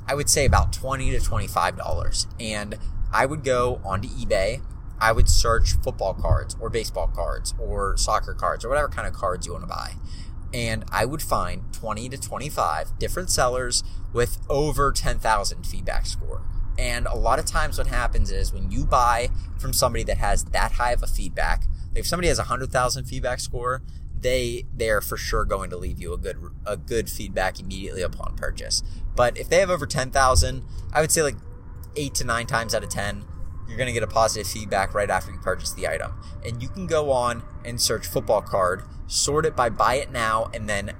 I 0.06 0.14
would 0.14 0.28
say 0.28 0.44
about 0.44 0.72
20 0.72 1.10
to 1.12 1.18
$25. 1.18 2.26
And 2.40 2.76
I 3.12 3.26
would 3.26 3.44
go 3.44 3.80
onto 3.84 4.08
eBay. 4.08 4.60
I 5.02 5.10
would 5.10 5.28
search 5.28 5.72
football 5.82 6.14
cards 6.14 6.56
or 6.60 6.70
baseball 6.70 7.08
cards 7.08 7.54
or 7.58 7.96
soccer 7.96 8.34
cards 8.34 8.64
or 8.64 8.68
whatever 8.68 8.88
kind 8.88 9.08
of 9.08 9.12
cards 9.12 9.46
you 9.46 9.52
want 9.52 9.64
to 9.64 9.68
buy. 9.68 9.94
And 10.54 10.84
I 10.92 11.06
would 11.06 11.22
find 11.22 11.72
20 11.72 12.08
to 12.10 12.16
25 12.16 13.00
different 13.00 13.28
sellers 13.28 13.82
with 14.12 14.38
over 14.48 14.92
10,000 14.92 15.66
feedback 15.66 16.06
score. 16.06 16.42
And 16.78 17.08
a 17.08 17.16
lot 17.16 17.40
of 17.40 17.46
times 17.46 17.78
what 17.78 17.88
happens 17.88 18.30
is 18.30 18.52
when 18.52 18.70
you 18.70 18.84
buy 18.84 19.30
from 19.58 19.72
somebody 19.72 20.04
that 20.04 20.18
has 20.18 20.44
that 20.44 20.72
high 20.72 20.92
of 20.92 21.02
a 21.02 21.08
feedback, 21.08 21.64
if 21.96 22.06
somebody 22.06 22.28
has 22.28 22.38
a 22.38 22.42
100,000 22.42 23.04
feedback 23.04 23.40
score, 23.40 23.82
they 24.20 24.66
they 24.72 24.88
are 24.88 25.00
for 25.00 25.16
sure 25.16 25.44
going 25.44 25.68
to 25.70 25.76
leave 25.76 26.00
you 26.00 26.12
a 26.12 26.16
good 26.16 26.36
a 26.64 26.76
good 26.76 27.10
feedback 27.10 27.58
immediately 27.58 28.02
upon 28.02 28.36
purchase. 28.36 28.84
But 29.16 29.36
if 29.36 29.48
they 29.48 29.58
have 29.58 29.68
over 29.68 29.84
10,000, 29.84 30.62
I 30.92 31.00
would 31.00 31.10
say 31.10 31.22
like 31.22 31.36
8 31.96 32.14
to 32.14 32.24
9 32.24 32.46
times 32.46 32.72
out 32.72 32.84
of 32.84 32.88
10, 32.88 33.24
you're 33.72 33.78
going 33.78 33.86
to 33.86 33.92
get 33.94 34.02
a 34.02 34.06
positive 34.06 34.46
feedback 34.46 34.92
right 34.92 35.08
after 35.08 35.32
you 35.32 35.38
purchase 35.38 35.72
the 35.72 35.88
item. 35.88 36.12
And 36.44 36.62
you 36.62 36.68
can 36.68 36.86
go 36.86 37.10
on 37.10 37.42
and 37.64 37.80
search 37.80 38.06
football 38.06 38.42
card, 38.42 38.82
sort 39.06 39.46
it 39.46 39.56
by 39.56 39.70
buy 39.70 39.94
it 39.94 40.12
now 40.12 40.50
and 40.52 40.68
then 40.68 40.92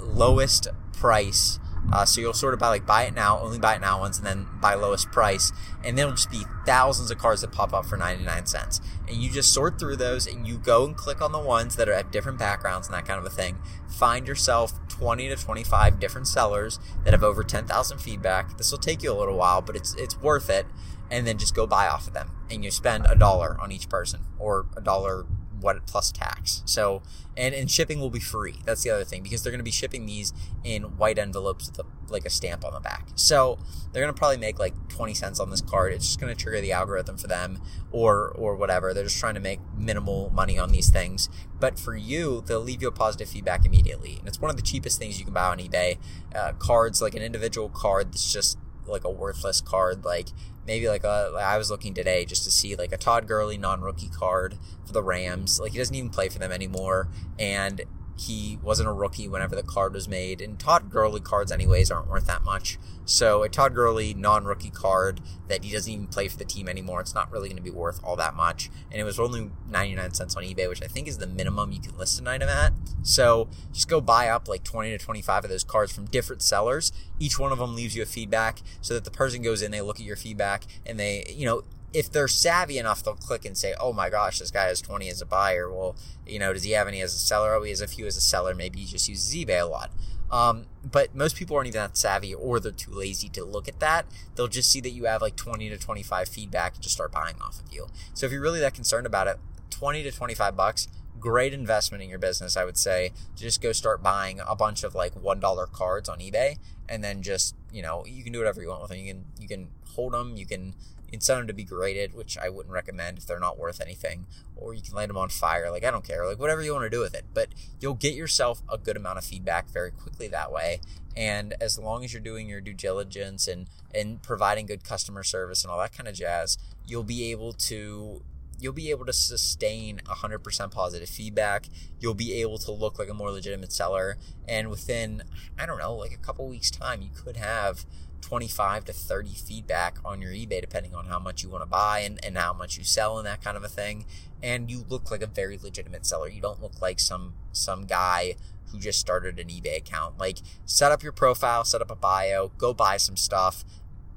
lowest 0.00 0.68
price 0.94 1.58
uh, 1.92 2.04
so 2.04 2.20
you'll 2.20 2.32
sort 2.32 2.54
of 2.54 2.60
buy 2.60 2.68
like 2.68 2.86
buy 2.86 3.04
it 3.04 3.14
now, 3.14 3.38
only 3.40 3.58
buy 3.58 3.74
it 3.74 3.80
now 3.80 4.00
ones, 4.00 4.18
and 4.18 4.26
then 4.26 4.46
buy 4.60 4.74
lowest 4.74 5.10
price, 5.12 5.52
and 5.84 5.98
then 5.98 6.06
it'll 6.06 6.16
just 6.16 6.30
be 6.30 6.42
thousands 6.64 7.10
of 7.10 7.18
cards 7.18 7.42
that 7.42 7.52
pop 7.52 7.72
up 7.72 7.84
for 7.84 7.96
99 7.96 8.46
cents. 8.46 8.80
And 9.06 9.18
you 9.18 9.30
just 9.30 9.52
sort 9.52 9.78
through 9.78 9.96
those, 9.96 10.26
and 10.26 10.46
you 10.46 10.56
go 10.56 10.84
and 10.84 10.96
click 10.96 11.20
on 11.20 11.32
the 11.32 11.38
ones 11.38 11.76
that 11.76 11.88
are 11.88 11.92
at 11.92 12.10
different 12.10 12.38
backgrounds 12.38 12.88
and 12.88 12.94
that 12.94 13.04
kind 13.04 13.18
of 13.18 13.26
a 13.26 13.34
thing. 13.34 13.58
Find 13.86 14.26
yourself 14.26 14.83
20 14.94 15.28
to 15.28 15.36
25 15.36 16.00
different 16.00 16.26
sellers 16.26 16.78
that 17.04 17.12
have 17.12 17.24
over 17.24 17.42
10,000 17.42 17.98
feedback. 17.98 18.56
This 18.56 18.70
will 18.70 18.78
take 18.78 19.02
you 19.02 19.12
a 19.12 19.18
little 19.18 19.36
while, 19.36 19.60
but 19.60 19.76
it's 19.76 19.94
it's 19.94 20.20
worth 20.20 20.48
it. 20.48 20.66
And 21.10 21.26
then 21.26 21.36
just 21.36 21.54
go 21.54 21.66
buy 21.66 21.86
off 21.86 22.06
of 22.06 22.14
them, 22.14 22.30
and 22.50 22.64
you 22.64 22.70
spend 22.70 23.06
a 23.06 23.14
dollar 23.14 23.58
on 23.60 23.70
each 23.70 23.88
person, 23.88 24.20
or 24.38 24.66
a 24.76 24.80
dollar 24.80 25.26
what 25.60 25.86
plus 25.86 26.12
tax. 26.12 26.62
So 26.64 27.02
and 27.36 27.54
and 27.54 27.70
shipping 27.70 28.00
will 28.00 28.10
be 28.10 28.20
free. 28.20 28.56
That's 28.64 28.82
the 28.82 28.90
other 28.90 29.04
thing 29.04 29.22
because 29.22 29.42
they're 29.42 29.50
going 29.50 29.58
to 29.58 29.64
be 29.64 29.70
shipping 29.70 30.06
these 30.06 30.32
in 30.62 30.96
white 30.96 31.18
envelopes 31.18 31.68
with 31.68 31.78
a, 31.78 32.12
like 32.12 32.24
a 32.24 32.30
stamp 32.30 32.64
on 32.64 32.72
the 32.72 32.80
back. 32.80 33.08
So 33.14 33.58
they're 33.92 34.02
going 34.02 34.14
to 34.14 34.18
probably 34.18 34.36
make 34.36 34.58
like 34.58 34.74
20 34.88 35.14
cents 35.14 35.40
on 35.40 35.50
this 35.50 35.60
card. 35.60 35.92
It's 35.92 36.06
just 36.06 36.20
going 36.20 36.34
to 36.34 36.40
trigger 36.40 36.60
the 36.60 36.72
algorithm 36.72 37.16
for 37.16 37.26
them 37.26 37.60
or 37.90 38.28
or 38.28 38.56
whatever. 38.56 38.94
They're 38.94 39.04
just 39.04 39.18
trying 39.18 39.34
to 39.34 39.40
make 39.40 39.60
minimal 39.76 40.30
money 40.30 40.58
on 40.58 40.70
these 40.70 40.90
things. 40.90 41.28
But 41.58 41.78
for 41.78 41.96
you, 41.96 42.42
they'll 42.46 42.60
leave 42.60 42.82
you 42.82 42.88
a 42.88 42.92
positive 42.92 43.28
feedback 43.28 43.64
immediately. 43.64 44.16
And 44.18 44.28
it's 44.28 44.40
one 44.40 44.50
of 44.50 44.56
the 44.56 44.62
cheapest 44.62 44.98
things 44.98 45.18
you 45.18 45.24
can 45.24 45.34
buy 45.34 45.48
on 45.48 45.58
eBay. 45.58 45.98
Uh, 46.34 46.52
cards 46.58 47.00
like 47.00 47.14
an 47.14 47.22
individual 47.22 47.68
card 47.68 48.12
that's 48.12 48.32
just 48.32 48.58
like 48.86 49.04
a 49.04 49.10
worthless 49.10 49.60
card 49.60 50.04
like 50.04 50.28
maybe 50.66 50.88
like 50.88 51.04
a 51.04 51.30
like 51.32 51.44
I 51.44 51.58
was 51.58 51.70
looking 51.70 51.94
today 51.94 52.24
just 52.24 52.44
to 52.44 52.50
see 52.50 52.76
like 52.76 52.92
a 52.92 52.96
Todd 52.96 53.26
Gurley 53.26 53.58
non-rookie 53.58 54.08
card 54.08 54.56
for 54.84 54.92
the 54.92 55.02
Rams. 55.02 55.60
Like 55.60 55.72
he 55.72 55.78
doesn't 55.78 55.94
even 55.94 56.10
play 56.10 56.28
for 56.28 56.38
them 56.38 56.52
anymore 56.52 57.08
and 57.38 57.82
he 58.16 58.58
wasn't 58.62 58.88
a 58.88 58.92
rookie 58.92 59.28
whenever 59.28 59.56
the 59.56 59.62
card 59.62 59.94
was 59.94 60.08
made, 60.08 60.40
and 60.40 60.58
Todd 60.58 60.90
Gurley 60.90 61.20
cards, 61.20 61.50
anyways, 61.50 61.90
aren't 61.90 62.08
worth 62.08 62.26
that 62.26 62.44
much. 62.44 62.78
So 63.04 63.42
a 63.42 63.48
Todd 63.48 63.74
Gurley 63.74 64.14
non-rookie 64.14 64.70
card 64.70 65.20
that 65.48 65.64
he 65.64 65.72
doesn't 65.72 65.92
even 65.92 66.06
play 66.06 66.28
for 66.28 66.38
the 66.38 66.44
team 66.44 66.68
anymore, 66.68 67.00
it's 67.00 67.14
not 67.14 67.30
really 67.30 67.48
going 67.48 67.56
to 67.56 67.62
be 67.62 67.70
worth 67.70 68.00
all 68.02 68.16
that 68.16 68.34
much. 68.34 68.70
And 68.90 69.00
it 69.00 69.04
was 69.04 69.18
only 69.18 69.50
99 69.68 70.14
cents 70.14 70.36
on 70.36 70.44
eBay, 70.44 70.68
which 70.68 70.82
I 70.82 70.86
think 70.86 71.08
is 71.08 71.18
the 71.18 71.26
minimum 71.26 71.72
you 71.72 71.80
can 71.80 71.96
list 71.98 72.18
an 72.18 72.28
item 72.28 72.48
at. 72.48 72.72
So 73.02 73.48
just 73.72 73.88
go 73.88 74.00
buy 74.00 74.28
up 74.28 74.48
like 74.48 74.64
20 74.64 74.90
to 74.96 74.98
25 74.98 75.44
of 75.44 75.50
those 75.50 75.64
cards 75.64 75.92
from 75.92 76.06
different 76.06 76.42
sellers. 76.42 76.92
Each 77.18 77.38
one 77.38 77.52
of 77.52 77.58
them 77.58 77.74
leaves 77.74 77.94
you 77.94 78.02
a 78.02 78.06
feedback 78.06 78.62
so 78.80 78.94
that 78.94 79.04
the 79.04 79.10
person 79.10 79.42
goes 79.42 79.60
in, 79.60 79.70
they 79.70 79.82
look 79.82 80.00
at 80.00 80.06
your 80.06 80.16
feedback, 80.16 80.64
and 80.86 80.98
they, 80.98 81.24
you 81.28 81.46
know, 81.46 81.62
if 81.94 82.10
they're 82.10 82.28
savvy 82.28 82.76
enough, 82.76 83.02
they'll 83.02 83.14
click 83.14 83.44
and 83.44 83.56
say, 83.56 83.74
"Oh 83.80 83.92
my 83.92 84.10
gosh, 84.10 84.40
this 84.40 84.50
guy 84.50 84.64
has 84.64 84.82
20 84.82 85.08
as 85.08 85.22
a 85.22 85.26
buyer." 85.26 85.72
Well, 85.72 85.96
you 86.26 86.38
know, 86.38 86.52
does 86.52 86.64
he 86.64 86.72
have 86.72 86.88
any 86.88 87.00
as 87.00 87.14
a 87.14 87.18
seller? 87.18 87.54
Oh, 87.54 87.62
he 87.62 87.70
has 87.70 87.80
a 87.80 87.86
few 87.86 88.06
as 88.06 88.16
a 88.16 88.20
seller. 88.20 88.54
Maybe 88.54 88.80
he 88.80 88.86
just 88.86 89.08
uses 89.08 89.32
eBay 89.34 89.62
a 89.62 89.64
lot. 89.64 89.90
Um, 90.30 90.66
but 90.84 91.14
most 91.14 91.36
people 91.36 91.56
aren't 91.56 91.68
even 91.68 91.80
that 91.80 91.96
savvy, 91.96 92.34
or 92.34 92.58
they're 92.58 92.72
too 92.72 92.90
lazy 92.90 93.28
to 93.30 93.44
look 93.44 93.68
at 93.68 93.78
that. 93.78 94.06
They'll 94.34 94.48
just 94.48 94.70
see 94.70 94.80
that 94.80 94.90
you 94.90 95.04
have 95.04 95.22
like 95.22 95.36
20 95.36 95.68
to 95.68 95.78
25 95.78 96.28
feedback 96.28 96.74
and 96.74 96.82
just 96.82 96.96
start 96.96 97.12
buying 97.12 97.36
off 97.40 97.60
of 97.60 97.72
you. 97.72 97.86
So 98.12 98.26
if 98.26 98.32
you're 98.32 98.42
really 98.42 98.60
that 98.60 98.74
concerned 98.74 99.06
about 99.06 99.28
it, 99.28 99.38
20 99.70 100.02
to 100.02 100.10
25 100.10 100.56
bucks 100.56 100.88
great 101.24 101.54
investment 101.54 102.02
in 102.02 102.10
your 102.10 102.18
business, 102.18 102.54
I 102.54 102.66
would 102.66 102.76
say. 102.76 103.12
Just 103.34 103.62
go 103.62 103.72
start 103.72 104.02
buying 104.02 104.40
a 104.46 104.54
bunch 104.54 104.84
of 104.84 104.94
like 104.94 105.14
one 105.14 105.40
dollar 105.40 105.66
cards 105.66 106.06
on 106.06 106.18
eBay, 106.18 106.58
and 106.86 107.02
then 107.02 107.22
just 107.22 107.54
you 107.72 107.80
know 107.80 108.04
you 108.06 108.22
can 108.22 108.32
do 108.32 108.38
whatever 108.40 108.60
you 108.60 108.68
want 108.68 108.82
with 108.82 108.90
them. 108.90 109.00
You 109.00 109.14
can 109.14 109.24
you 109.40 109.48
can 109.48 109.68
hold 109.94 110.12
them, 110.12 110.36
you 110.36 110.44
can 110.44 110.74
can 111.14 111.20
send 111.20 111.40
them 111.40 111.46
to 111.48 111.52
be 111.52 111.64
graded, 111.64 112.14
which 112.14 112.36
I 112.38 112.48
wouldn't 112.48 112.72
recommend 112.72 113.18
if 113.18 113.26
they're 113.26 113.40
not 113.40 113.58
worth 113.58 113.80
anything, 113.80 114.26
or 114.56 114.74
you 114.74 114.82
can 114.82 114.94
light 114.94 115.08
them 115.08 115.16
on 115.16 115.28
fire. 115.28 115.70
Like, 115.70 115.84
I 115.84 115.90
don't 115.90 116.04
care. 116.04 116.26
Like, 116.26 116.38
whatever 116.38 116.62
you 116.62 116.72
want 116.72 116.84
to 116.84 116.90
do 116.90 117.00
with 117.00 117.14
it. 117.14 117.24
But 117.32 117.48
you'll 117.80 117.94
get 117.94 118.14
yourself 118.14 118.62
a 118.70 118.78
good 118.78 118.96
amount 118.96 119.18
of 119.18 119.24
feedback 119.24 119.70
very 119.70 119.90
quickly 119.90 120.28
that 120.28 120.52
way. 120.52 120.80
And 121.16 121.54
as 121.60 121.78
long 121.78 122.04
as 122.04 122.12
you're 122.12 122.22
doing 122.22 122.48
your 122.48 122.60
due 122.60 122.74
diligence 122.74 123.46
and, 123.46 123.68
and 123.94 124.22
providing 124.22 124.66
good 124.66 124.84
customer 124.84 125.22
service 125.22 125.62
and 125.62 125.70
all 125.70 125.78
that 125.78 125.96
kind 125.96 126.08
of 126.08 126.14
jazz, 126.14 126.58
you'll 126.86 127.04
be 127.04 127.30
able 127.30 127.52
to 127.52 128.22
you'll 128.60 128.72
be 128.72 128.90
able 128.90 129.04
to 129.04 129.12
sustain 129.12 130.00
100% 130.06 130.70
positive 130.70 131.08
feedback. 131.08 131.66
You'll 132.00 132.14
be 132.14 132.40
able 132.40 132.58
to 132.58 132.72
look 132.72 132.98
like 132.98 133.08
a 133.08 133.14
more 133.14 133.30
legitimate 133.30 133.72
seller. 133.72 134.16
And 134.48 134.70
within, 134.70 135.24
I 135.58 135.66
don't 135.66 135.78
know, 135.78 135.94
like 135.94 136.12
a 136.12 136.18
couple 136.18 136.48
weeks' 136.48 136.70
time, 136.70 137.02
you 137.02 137.10
could 137.14 137.36
have 137.36 137.84
25 138.24 138.86
to 138.86 138.92
30 138.94 139.34
feedback 139.34 139.98
on 140.02 140.22
your 140.22 140.32
eBay, 140.32 140.58
depending 140.58 140.94
on 140.94 141.04
how 141.04 141.18
much 141.18 141.42
you 141.42 141.50
want 141.50 141.62
to 141.62 141.68
buy 141.68 141.98
and, 141.98 142.18
and 142.24 142.38
how 142.38 142.54
much 142.54 142.78
you 142.78 142.82
sell 142.82 143.18
and 143.18 143.26
that 143.26 143.44
kind 143.44 143.54
of 143.54 143.62
a 143.62 143.68
thing. 143.68 144.06
And 144.42 144.70
you 144.70 144.86
look 144.88 145.10
like 145.10 145.20
a 145.20 145.26
very 145.26 145.58
legitimate 145.62 146.06
seller. 146.06 146.28
You 146.28 146.40
don't 146.40 146.62
look 146.62 146.80
like 146.80 147.00
some 147.00 147.34
some 147.52 147.84
guy 147.84 148.36
who 148.72 148.78
just 148.78 148.98
started 148.98 149.38
an 149.38 149.48
eBay 149.48 149.76
account. 149.76 150.16
Like 150.16 150.38
set 150.64 150.90
up 150.90 151.02
your 151.02 151.12
profile, 151.12 151.64
set 151.64 151.82
up 151.82 151.90
a 151.90 151.94
bio, 151.94 152.50
go 152.56 152.72
buy 152.72 152.96
some 152.96 153.16
stuff. 153.16 153.62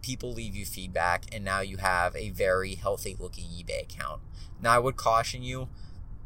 People 0.01 0.31
leave 0.31 0.55
you 0.55 0.65
feedback, 0.65 1.25
and 1.33 1.43
now 1.43 1.59
you 1.59 1.75
have 1.77 2.15
a 2.15 2.29
very 2.29 2.75
healthy 2.75 3.17
looking 3.19 3.45
eBay 3.45 3.83
account. 3.83 4.21
Now 4.61 4.71
I 4.71 4.79
would 4.79 4.95
caution 4.95 5.43
you, 5.43 5.67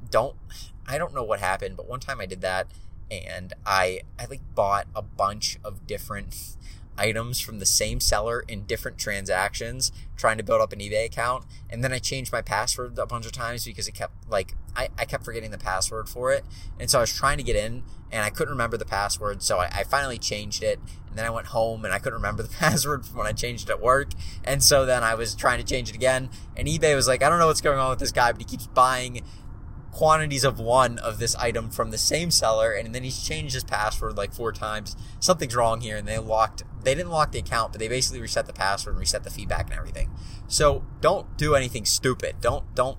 don't 0.07 0.35
I 0.87 0.99
don't 0.99 1.15
know 1.15 1.23
what 1.23 1.39
happened, 1.39 1.77
but 1.77 1.89
one 1.89 1.99
time 1.99 2.21
I 2.21 2.27
did 2.27 2.41
that 2.41 2.67
and 3.09 3.53
I 3.65 4.01
I 4.19 4.25
like 4.25 4.41
bought 4.53 4.85
a 4.95 5.01
bunch 5.01 5.57
of 5.63 5.87
different 5.87 6.57
items 6.97 7.39
from 7.39 7.59
the 7.59 7.65
same 7.65 7.99
seller 7.99 8.43
in 8.47 8.65
different 8.65 8.97
transactions 8.97 9.91
trying 10.17 10.37
to 10.37 10.43
build 10.43 10.61
up 10.61 10.71
an 10.71 10.79
eBay 10.79 11.05
account. 11.05 11.45
And 11.69 11.83
then 11.83 11.91
I 11.91 11.99
changed 11.99 12.31
my 12.31 12.41
password 12.41 12.97
a 12.99 13.05
bunch 13.05 13.25
of 13.25 13.31
times 13.31 13.65
because 13.65 13.87
it 13.87 13.93
kept 13.93 14.29
like 14.29 14.55
I, 14.75 14.89
I 14.97 15.05
kept 15.05 15.25
forgetting 15.25 15.51
the 15.51 15.57
password 15.57 16.07
for 16.07 16.31
it. 16.31 16.45
And 16.79 16.89
so 16.89 16.99
I 16.99 17.01
was 17.01 17.13
trying 17.13 17.37
to 17.37 17.43
get 17.43 17.55
in 17.55 17.83
and 18.11 18.23
I 18.23 18.29
couldn't 18.29 18.51
remember 18.51 18.77
the 18.77 18.85
password. 18.85 19.41
So 19.41 19.57
I, 19.57 19.69
I 19.73 19.83
finally 19.83 20.19
changed 20.19 20.63
it. 20.63 20.79
And 21.09 21.17
then 21.17 21.25
I 21.25 21.29
went 21.29 21.47
home 21.47 21.83
and 21.83 21.93
I 21.93 21.99
couldn't 21.99 22.19
remember 22.19 22.43
the 22.43 22.49
password 22.59 23.05
from 23.05 23.17
when 23.17 23.27
I 23.27 23.33
changed 23.33 23.69
it 23.69 23.71
at 23.71 23.81
work. 23.81 24.09
And 24.43 24.63
so 24.63 24.85
then 24.85 25.03
I 25.03 25.15
was 25.15 25.35
trying 25.35 25.59
to 25.59 25.65
change 25.65 25.89
it 25.89 25.95
again. 25.95 26.29
And 26.55 26.67
eBay 26.67 26.95
was 26.95 27.07
like, 27.07 27.23
I 27.23 27.29
don't 27.29 27.39
know 27.39 27.47
what's 27.47 27.61
going 27.61 27.79
on 27.79 27.89
with 27.89 27.99
this 27.99 28.11
guy, 28.11 28.31
but 28.31 28.41
he 28.41 28.45
keeps 28.45 28.67
buying 28.67 29.23
quantities 29.91 30.43
of 30.43 30.59
one 30.59 30.97
of 30.99 31.19
this 31.19 31.35
item 31.35 31.69
from 31.69 31.91
the 31.91 31.97
same 31.97 32.31
seller 32.31 32.71
and 32.71 32.95
then 32.95 33.03
he's 33.03 33.21
changed 33.21 33.53
his 33.53 33.63
password 33.63 34.15
like 34.15 34.33
four 34.33 34.53
times 34.53 34.95
something's 35.19 35.53
wrong 35.53 35.81
here 35.81 35.97
and 35.97 36.07
they 36.07 36.17
locked 36.17 36.63
they 36.83 36.95
didn't 36.95 37.11
lock 37.11 37.31
the 37.31 37.39
account 37.39 37.71
but 37.71 37.79
they 37.79 37.87
basically 37.87 38.21
reset 38.21 38.45
the 38.45 38.53
password 38.53 38.93
and 38.93 38.99
reset 38.99 39.23
the 39.23 39.29
feedback 39.29 39.65
and 39.69 39.77
everything 39.77 40.09
so 40.47 40.83
don't 40.99 41.37
do 41.37 41.55
anything 41.55 41.85
stupid 41.85 42.35
don't 42.41 42.73
don't 42.75 42.97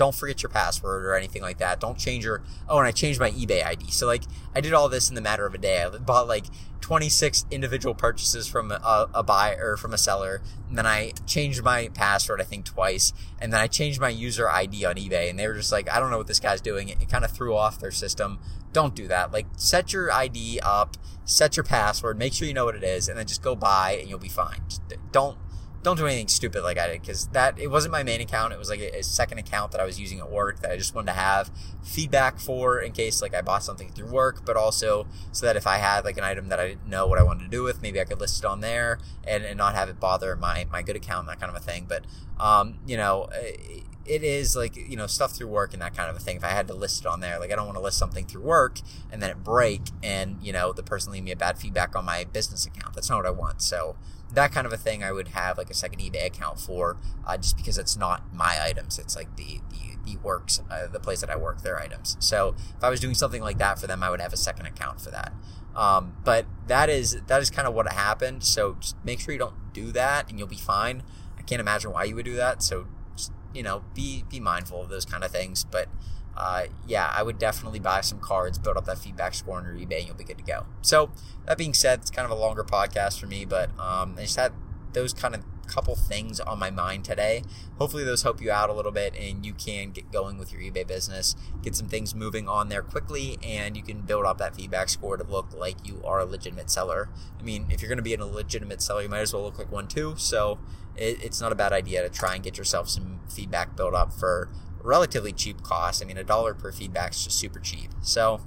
don't 0.00 0.14
forget 0.14 0.42
your 0.42 0.48
password 0.48 1.04
or 1.04 1.14
anything 1.14 1.42
like 1.42 1.58
that. 1.58 1.78
Don't 1.78 1.98
change 1.98 2.24
your, 2.24 2.42
oh, 2.70 2.78
and 2.78 2.86
I 2.86 2.90
changed 2.90 3.20
my 3.20 3.32
eBay 3.32 3.62
ID. 3.62 3.90
So, 3.90 4.06
like, 4.06 4.22
I 4.54 4.62
did 4.62 4.72
all 4.72 4.88
this 4.88 5.10
in 5.10 5.14
the 5.14 5.20
matter 5.20 5.44
of 5.44 5.54
a 5.54 5.58
day. 5.58 5.82
I 5.82 5.90
bought 5.90 6.26
like 6.26 6.46
26 6.80 7.44
individual 7.50 7.94
purchases 7.94 8.46
from 8.48 8.72
a, 8.72 9.10
a 9.12 9.22
buyer 9.22 9.76
from 9.76 9.92
a 9.92 9.98
seller. 9.98 10.40
And 10.70 10.78
then 10.78 10.86
I 10.86 11.12
changed 11.26 11.62
my 11.62 11.88
password, 11.88 12.40
I 12.40 12.44
think 12.44 12.64
twice. 12.64 13.12
And 13.38 13.52
then 13.52 13.60
I 13.60 13.66
changed 13.66 14.00
my 14.00 14.08
user 14.08 14.48
ID 14.48 14.86
on 14.86 14.94
eBay. 14.94 15.28
And 15.28 15.38
they 15.38 15.46
were 15.46 15.52
just 15.52 15.70
like, 15.70 15.92
I 15.92 16.00
don't 16.00 16.10
know 16.10 16.16
what 16.16 16.28
this 16.28 16.40
guy's 16.40 16.62
doing. 16.62 16.88
It, 16.88 17.02
it 17.02 17.10
kind 17.10 17.22
of 17.22 17.30
threw 17.30 17.54
off 17.54 17.78
their 17.78 17.90
system. 17.90 18.38
Don't 18.72 18.94
do 18.94 19.08
that. 19.08 19.32
Like, 19.32 19.46
set 19.56 19.92
your 19.92 20.12
ID 20.12 20.60
up, 20.62 20.96
set 21.24 21.56
your 21.56 21.64
password, 21.64 22.18
make 22.18 22.32
sure 22.32 22.46
you 22.46 22.54
know 22.54 22.64
what 22.64 22.76
it 22.76 22.84
is, 22.84 23.08
and 23.08 23.18
then 23.18 23.26
just 23.26 23.42
go 23.42 23.54
buy 23.54 23.96
and 24.00 24.08
you'll 24.08 24.18
be 24.18 24.28
fine. 24.28 24.60
Just 24.68 24.82
don't 25.12 25.36
don't 25.82 25.96
do 25.96 26.06
anything 26.06 26.28
stupid 26.28 26.62
like 26.62 26.78
I 26.78 26.88
did 26.88 27.00
because 27.00 27.26
that 27.28 27.58
it 27.58 27.68
wasn't 27.68 27.92
my 27.92 28.02
main 28.02 28.20
account. 28.20 28.52
It 28.52 28.58
was 28.58 28.68
like 28.68 28.80
a, 28.80 28.98
a, 28.98 29.02
second 29.02 29.38
account 29.38 29.72
that 29.72 29.80
I 29.80 29.84
was 29.84 29.98
using 29.98 30.18
at 30.18 30.30
work 30.30 30.60
that 30.60 30.70
I 30.70 30.76
just 30.76 30.94
wanted 30.94 31.06
to 31.06 31.12
have 31.18 31.50
feedback 31.82 32.38
for 32.38 32.80
in 32.80 32.92
case 32.92 33.22
like 33.22 33.34
I 33.34 33.40
bought 33.40 33.62
something 33.62 33.90
through 33.90 34.10
work, 34.10 34.44
but 34.44 34.56
also 34.56 35.06
so 35.32 35.46
that 35.46 35.56
if 35.56 35.66
I 35.66 35.78
had 35.78 36.04
like 36.04 36.18
an 36.18 36.24
item 36.24 36.48
that 36.48 36.60
I 36.60 36.68
didn't 36.68 36.88
know 36.88 37.06
what 37.06 37.18
I 37.18 37.22
wanted 37.22 37.44
to 37.44 37.50
do 37.50 37.62
with, 37.62 37.80
maybe 37.80 38.00
I 38.00 38.04
could 38.04 38.20
list 38.20 38.44
it 38.44 38.46
on 38.46 38.60
there 38.60 38.98
and, 39.26 39.44
and 39.44 39.56
not 39.56 39.74
have 39.74 39.88
it 39.88 39.98
bother 39.98 40.36
my 40.36 40.66
my 40.70 40.82
good 40.82 40.96
account, 40.96 41.26
that 41.28 41.40
kind 41.40 41.54
of 41.54 41.56
a 41.56 41.64
thing. 41.64 41.86
But 41.88 42.04
um, 42.38 42.78
you 42.86 42.96
know. 42.96 43.28
It, 43.32 43.84
it 44.06 44.24
is 44.24 44.56
like 44.56 44.74
you 44.74 44.96
know 44.96 45.06
stuff 45.06 45.32
through 45.32 45.46
work 45.46 45.72
and 45.72 45.80
that 45.80 45.94
kind 45.94 46.10
of 46.10 46.16
a 46.16 46.18
thing. 46.18 46.36
If 46.36 46.42
I 46.42 46.48
had 46.48 46.66
to 46.68 46.74
list 46.74 47.02
it 47.02 47.06
on 47.06 47.20
there, 47.20 47.38
like 47.38 47.52
I 47.52 47.54
don't 47.54 47.66
want 47.66 47.76
to 47.76 47.82
list 47.82 47.96
something 47.96 48.26
through 48.26 48.42
work 48.42 48.80
and 49.12 49.22
then 49.22 49.30
it 49.30 49.44
break 49.44 49.82
and 50.02 50.38
you 50.42 50.52
know 50.52 50.72
the 50.72 50.82
person 50.82 51.12
leave 51.12 51.22
me 51.22 51.30
a 51.30 51.36
bad 51.36 51.58
feedback 51.58 51.94
on 51.94 52.04
my 52.06 52.24
business 52.24 52.66
account. 52.66 52.94
That's 52.94 53.08
not 53.08 53.18
what 53.18 53.26
I 53.26 53.30
want. 53.30 53.62
So 53.62 53.96
that 54.34 54.52
kind 54.52 54.66
of 54.66 54.72
a 54.72 54.76
thing 54.76 55.02
I 55.02 55.12
would 55.12 55.28
have 55.28 55.58
like 55.58 55.70
a 55.70 55.74
second 55.74 56.00
eBay 56.00 56.26
account 56.26 56.60
for, 56.60 56.96
uh, 57.26 57.36
just 57.36 57.56
because 57.56 57.78
it's 57.78 57.96
not 57.96 58.34
my 58.34 58.58
items. 58.62 58.98
It's 58.98 59.16
like 59.16 59.36
the 59.36 59.60
the, 59.70 59.96
the 60.04 60.16
works, 60.18 60.60
uh, 60.70 60.86
the 60.86 61.00
place 61.00 61.20
that 61.20 61.30
I 61.30 61.36
work, 61.36 61.62
their 61.62 61.80
items. 61.80 62.16
So 62.20 62.54
if 62.76 62.82
I 62.82 62.90
was 62.90 63.00
doing 63.00 63.14
something 63.14 63.42
like 63.42 63.58
that 63.58 63.78
for 63.78 63.86
them, 63.86 64.02
I 64.02 64.10
would 64.10 64.20
have 64.20 64.32
a 64.32 64.36
second 64.38 64.66
account 64.66 65.00
for 65.00 65.10
that. 65.10 65.32
Um, 65.74 66.16
but 66.24 66.46
that 66.66 66.90
is 66.90 67.20
that 67.26 67.42
is 67.42 67.50
kind 67.50 67.68
of 67.68 67.74
what 67.74 67.90
happened. 67.92 68.44
So 68.44 68.76
just 68.80 68.96
make 69.04 69.20
sure 69.20 69.32
you 69.32 69.38
don't 69.38 69.72
do 69.72 69.92
that, 69.92 70.28
and 70.28 70.38
you'll 70.38 70.48
be 70.48 70.56
fine. 70.56 71.02
I 71.38 71.42
can't 71.42 71.60
imagine 71.60 71.92
why 71.92 72.04
you 72.04 72.14
would 72.16 72.24
do 72.24 72.36
that. 72.36 72.62
So 72.62 72.86
just, 73.16 73.32
you 73.54 73.62
know, 73.62 73.84
be 73.94 74.24
be 74.28 74.40
mindful 74.40 74.82
of 74.82 74.88
those 74.88 75.04
kind 75.04 75.24
of 75.24 75.30
things. 75.30 75.64
But 75.64 75.88
uh, 76.36 76.64
yeah, 76.86 77.12
I 77.14 77.22
would 77.22 77.38
definitely 77.38 77.80
buy 77.80 78.00
some 78.00 78.18
cards, 78.20 78.58
build 78.58 78.76
up 78.76 78.84
that 78.86 78.98
feedback 78.98 79.34
score 79.34 79.58
on 79.58 79.64
your 79.64 79.74
eBay, 79.74 79.98
and 79.98 80.06
you'll 80.06 80.16
be 80.16 80.24
good 80.24 80.38
to 80.38 80.44
go. 80.44 80.66
So 80.82 81.10
that 81.46 81.58
being 81.58 81.74
said, 81.74 82.00
it's 82.00 82.10
kind 82.10 82.24
of 82.24 82.30
a 82.30 82.40
longer 82.40 82.64
podcast 82.64 83.18
for 83.18 83.26
me, 83.26 83.44
but 83.44 83.70
um, 83.78 84.14
I 84.16 84.22
just 84.22 84.36
had 84.36 84.52
those 84.92 85.12
kind 85.12 85.34
of 85.34 85.44
couple 85.70 85.94
things 85.94 86.40
on 86.40 86.58
my 86.58 86.70
mind 86.70 87.04
today. 87.04 87.44
Hopefully, 87.78 88.04
those 88.04 88.22
help 88.22 88.42
you 88.42 88.50
out 88.50 88.68
a 88.70 88.72
little 88.72 88.90
bit, 88.92 89.14
and 89.16 89.46
you 89.46 89.52
can 89.52 89.90
get 89.90 90.10
going 90.10 90.36
with 90.38 90.52
your 90.52 90.60
eBay 90.60 90.86
business, 90.86 91.36
get 91.62 91.76
some 91.76 91.88
things 91.88 92.14
moving 92.14 92.48
on 92.48 92.68
there 92.68 92.82
quickly, 92.82 93.38
and 93.42 93.76
you 93.76 93.82
can 93.82 94.00
build 94.00 94.26
up 94.26 94.38
that 94.38 94.56
feedback 94.56 94.88
score 94.88 95.16
to 95.16 95.24
look 95.24 95.54
like 95.56 95.86
you 95.86 96.00
are 96.04 96.20
a 96.20 96.24
legitimate 96.24 96.70
seller. 96.70 97.08
I 97.38 97.42
mean, 97.42 97.66
if 97.70 97.80
you're 97.80 97.88
going 97.88 97.98
to 97.98 98.02
be 98.02 98.14
a 98.14 98.24
legitimate 98.24 98.82
seller, 98.82 99.02
you 99.02 99.08
might 99.08 99.20
as 99.20 99.32
well 99.32 99.44
look 99.44 99.58
like 99.58 99.70
one 99.70 99.88
too. 99.88 100.14
So 100.16 100.58
it, 100.96 101.22
it's 101.22 101.40
not 101.40 101.52
a 101.52 101.54
bad 101.54 101.72
idea 101.72 102.02
to 102.02 102.08
try 102.08 102.34
and 102.34 102.42
get 102.42 102.58
yourself 102.58 102.88
some 102.88 103.20
feedback 103.28 103.76
built 103.76 103.94
up 103.94 104.12
for 104.12 104.50
relatively 104.82 105.32
cheap 105.32 105.62
cost. 105.62 106.02
I 106.02 106.06
mean, 106.06 106.16
a 106.16 106.24
dollar 106.24 106.54
per 106.54 106.72
feedback 106.72 107.12
is 107.12 107.24
just 107.24 107.38
super 107.38 107.58
cheap. 107.58 107.90
So, 108.02 108.40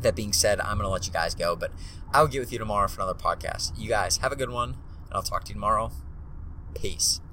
that 0.00 0.14
being 0.14 0.32
said, 0.32 0.60
I'm 0.60 0.76
going 0.76 0.86
to 0.86 0.90
let 0.90 1.06
you 1.06 1.12
guys 1.12 1.34
go, 1.34 1.56
but 1.56 1.72
I'll 2.12 2.28
get 2.28 2.40
with 2.40 2.52
you 2.52 2.58
tomorrow 2.58 2.88
for 2.88 3.00
another 3.00 3.18
podcast. 3.18 3.72
You 3.76 3.88
guys 3.88 4.18
have 4.18 4.32
a 4.32 4.36
good 4.36 4.50
one, 4.50 4.70
and 4.70 5.12
I'll 5.12 5.22
talk 5.22 5.44
to 5.44 5.48
you 5.48 5.54
tomorrow. 5.54 5.90
Peace. 6.74 7.20